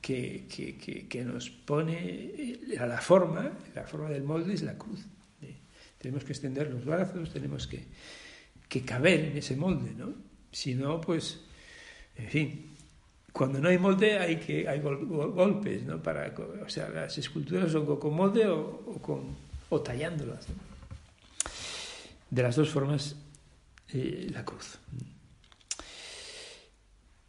Que, 0.00 1.22
nos 1.24 1.50
pone 1.50 1.98
eh, 1.98 2.78
a 2.78 2.86
la 2.86 3.00
forma, 3.00 3.52
la 3.74 3.84
forma 3.84 4.08
del 4.08 4.22
molde 4.22 4.54
es 4.54 4.62
la 4.62 4.76
cruz. 4.76 5.00
Tenemos 5.98 6.24
que 6.24 6.32
extender 6.32 6.70
los 6.70 6.84
brazos, 6.84 7.30
tenemos 7.30 7.66
que, 7.66 7.84
que 8.68 8.82
caber 8.82 9.20
en 9.26 9.36
ese 9.36 9.54
molde, 9.54 9.92
¿no? 9.92 10.14
Si 10.50 10.74
no, 10.74 10.98
pues, 11.00 11.40
en 12.16 12.28
fin, 12.28 12.76
cuando 13.32 13.60
no 13.60 13.68
hay 13.68 13.78
molde 13.78 14.18
hay 14.18 14.36
que 14.36 14.66
hay 14.66 14.80
golpes, 14.80 15.82
¿no? 15.82 16.02
Para, 16.02 16.34
o 16.64 16.68
sea, 16.68 16.88
las 16.88 17.18
esculturas 17.18 17.70
son 17.70 17.84
con 17.98 18.14
molde 18.14 18.46
o, 18.48 18.98
con, 19.02 19.36
o 19.68 19.80
tallándolas. 19.80 20.46
De 22.30 22.42
las 22.42 22.56
dos 22.56 22.70
formas, 22.70 23.16
eh, 23.92 24.28
la 24.32 24.44
cruz. 24.44 24.78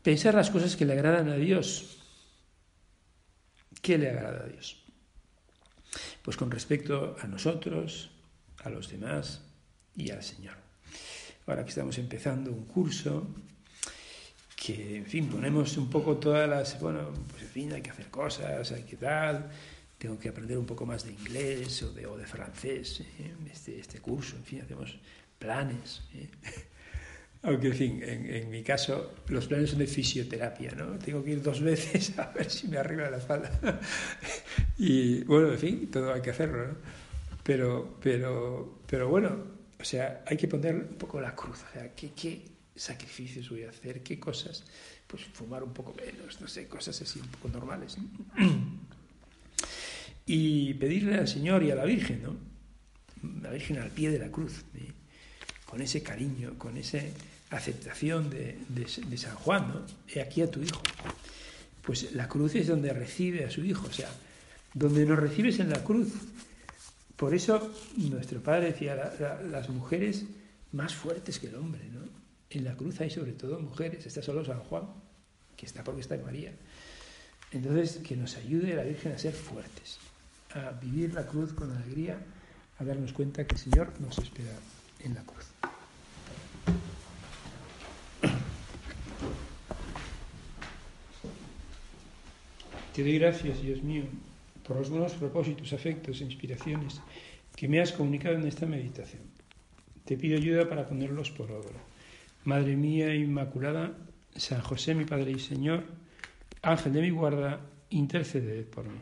Pensar 0.01 0.33
las 0.33 0.49
cosas 0.49 0.75
que 0.75 0.85
le 0.85 0.93
agradan 0.93 1.29
a 1.29 1.35
Dios 1.35 2.00
¿Qué 3.81 3.97
le 3.97 4.09
agrada 4.09 4.43
a 4.43 4.47
Dios? 4.47 4.77
Pues 6.21 6.37
con 6.37 6.51
respecto 6.51 7.15
a 7.19 7.27
nosotros, 7.27 8.11
a 8.63 8.69
los 8.69 8.89
demás 8.89 9.41
y 9.95 10.11
al 10.11 10.23
Señor. 10.23 10.55
Ahora 11.47 11.63
que 11.63 11.69
estamos 11.69 11.97
empezando 11.97 12.51
un 12.51 12.65
curso, 12.65 13.27
que, 14.55 14.97
en 14.97 15.05
fin, 15.05 15.27
ponemos 15.27 15.75
un 15.77 15.89
poco 15.89 16.17
todas 16.17 16.47
las, 16.47 16.79
bueno, 16.79 17.11
pues 17.29 17.41
en 17.41 17.49
fin, 17.49 17.73
hay 17.73 17.81
que 17.81 17.89
hacer 17.89 18.09
cosas, 18.09 18.71
hay 18.71 18.83
que 18.83 18.95
tal, 18.95 19.49
tengo 19.97 20.19
que 20.19 20.29
aprender 20.29 20.57
un 20.57 20.65
poco 20.65 20.85
más 20.85 21.03
de 21.03 21.11
inglés 21.11 21.81
o 21.81 21.91
de, 21.91 22.25
francés, 22.25 23.01
¿eh? 23.01 23.33
este, 23.51 23.79
este 23.79 23.99
curso, 23.99 24.35
en 24.35 24.43
fin, 24.43 24.61
hacemos 24.61 24.97
planes. 25.39 26.03
¿eh? 26.13 26.29
Aunque, 27.43 27.67
en 27.67 27.73
fin, 27.73 28.03
en, 28.03 28.51
mi 28.51 28.61
caso, 28.61 29.15
los 29.27 29.47
planes 29.47 29.71
son 29.71 29.79
de 29.79 29.87
fisioterapia, 29.87 30.73
¿no? 30.73 30.99
Tengo 30.99 31.23
que 31.23 31.31
ir 31.31 31.41
dos 31.41 31.59
veces 31.71 32.17
a 32.19 32.31
ver 32.31 32.49
si 32.49 32.67
me 32.67 32.77
arregla 32.77 33.09
la 33.09 33.17
espalda. 33.17 33.51
y, 34.77 35.23
bueno, 35.23 35.51
en 35.51 35.59
fin, 35.59 35.91
todo 35.91 36.13
hay 36.13 36.21
que 36.21 36.29
hacerlo, 36.29 36.67
¿no? 36.67 36.75
Pero, 37.43 37.97
pero, 38.01 38.81
pero 38.85 39.09
bueno, 39.09 39.43
o 39.79 39.83
sea, 39.83 40.23
hay 40.27 40.37
que 40.37 40.47
poner 40.47 40.75
un 40.75 40.97
poco 40.97 41.19
la 41.19 41.35
cruz. 41.35 41.63
O 41.69 41.73
sea, 41.73 41.95
¿qué, 41.95 42.41
sacrificios 42.75 43.49
voy 43.49 43.63
a 43.63 43.69
hacer? 43.69 44.03
¿Qué 44.03 44.19
cosas? 44.19 44.63
Pues 45.07 45.25
fumar 45.25 45.63
un 45.63 45.73
poco 45.73 45.95
menos, 45.95 46.39
no 46.39 46.47
sé, 46.47 46.67
cosas 46.67 47.01
así 47.01 47.19
un 47.19 47.27
poco 47.27 47.49
normales. 47.49 47.97
y 50.27 50.75
pedirle 50.75 51.15
al 51.15 51.27
Señor 51.27 51.63
y 51.63 51.71
a 51.71 51.75
la 51.75 51.85
Virgen, 51.85 52.21
¿no? 52.21 52.35
La 53.41 53.49
Virgen 53.51 53.79
al 53.79 53.89
pie 53.89 54.11
de 54.11 54.19
la 54.19 54.29
cruz. 54.29 54.63
Con 55.71 55.81
ese 55.81 56.03
cariño, 56.03 56.55
con 56.57 56.75
esa 56.75 56.97
aceptación 57.49 58.29
de, 58.29 59.17
San 59.17 59.35
Juan, 59.35 59.69
¿no? 59.69 59.85
He 60.13 60.19
aquí 60.19 60.41
a 60.41 60.51
tu 60.51 60.61
hijo. 60.61 60.81
Pues 61.81 62.11
la 62.11 62.27
cruz 62.27 62.55
es 62.55 62.67
donde 62.67 62.91
recibe 62.91 63.45
a 63.45 63.49
su 63.49 63.63
hijo, 63.63 63.87
o 63.87 63.93
sea, 63.93 64.09
donde 64.73 65.05
nos 65.05 65.17
recibes 65.17 65.61
en 65.61 65.69
la 65.69 65.81
cruz. 65.81 66.09
Por 67.15 67.33
eso 67.33 67.73
nuestro 67.95 68.43
padre 68.43 68.73
decía, 68.73 69.13
las 69.49 69.69
mujeres 69.69 70.25
más 70.73 70.93
fuertes 70.93 71.39
que 71.39 71.47
el 71.47 71.55
hombre, 71.55 71.85
¿no? 71.89 72.01
En 72.49 72.65
la 72.65 72.75
cruz 72.75 72.99
hay 72.99 73.09
sobre 73.09 73.31
todo 73.31 73.57
mujeres, 73.61 74.05
está 74.05 74.21
solo 74.21 74.43
San 74.43 74.59
Juan, 74.59 74.87
que 75.55 75.67
está 75.67 75.85
porque 75.85 76.01
está 76.01 76.15
en 76.15 76.25
María. 76.25 76.51
Entonces, 77.53 78.03
que 78.05 78.17
nos 78.17 78.35
ayude 78.35 78.75
la 78.75 78.83
Virgen 78.83 79.13
a 79.13 79.17
ser 79.17 79.33
fuertes, 79.33 79.99
a 80.53 80.71
vivir 80.71 81.13
la 81.13 81.25
cruz 81.25 81.53
con 81.53 81.71
alegría, 81.71 82.17
a 82.77 82.83
darnos 82.83 83.13
cuenta 83.13 83.47
que 83.47 83.55
el 83.55 83.61
Señor 83.61 83.93
nos 84.01 84.17
espera 84.17 84.51
en 85.03 85.15
la 85.15 85.23
cruz. 85.23 85.47
Te 92.93 93.03
doy 93.03 93.19
gracias, 93.19 93.61
Dios 93.61 93.81
mío, 93.83 94.03
por 94.67 94.77
los 94.77 94.89
buenos 94.89 95.13
propósitos, 95.13 95.71
afectos 95.71 96.19
e 96.19 96.25
inspiraciones 96.25 97.01
que 97.55 97.67
me 97.67 97.79
has 97.79 97.93
comunicado 97.93 98.35
en 98.35 98.45
esta 98.45 98.65
meditación. 98.65 99.23
Te 100.03 100.17
pido 100.17 100.37
ayuda 100.37 100.67
para 100.67 100.85
ponerlos 100.85 101.31
por 101.31 101.51
obra. 101.51 101.79
Madre 102.43 102.75
mía 102.75 103.15
Inmaculada, 103.15 103.95
San 104.35 104.61
José 104.61 104.93
mi 104.93 105.05
Padre 105.05 105.31
y 105.31 105.39
Señor, 105.39 105.85
Ángel 106.61 106.93
de 106.93 107.01
mi 107.01 107.11
guarda, 107.11 107.61
interceded 107.89 108.65
por 108.65 108.85
mí. 108.85 108.99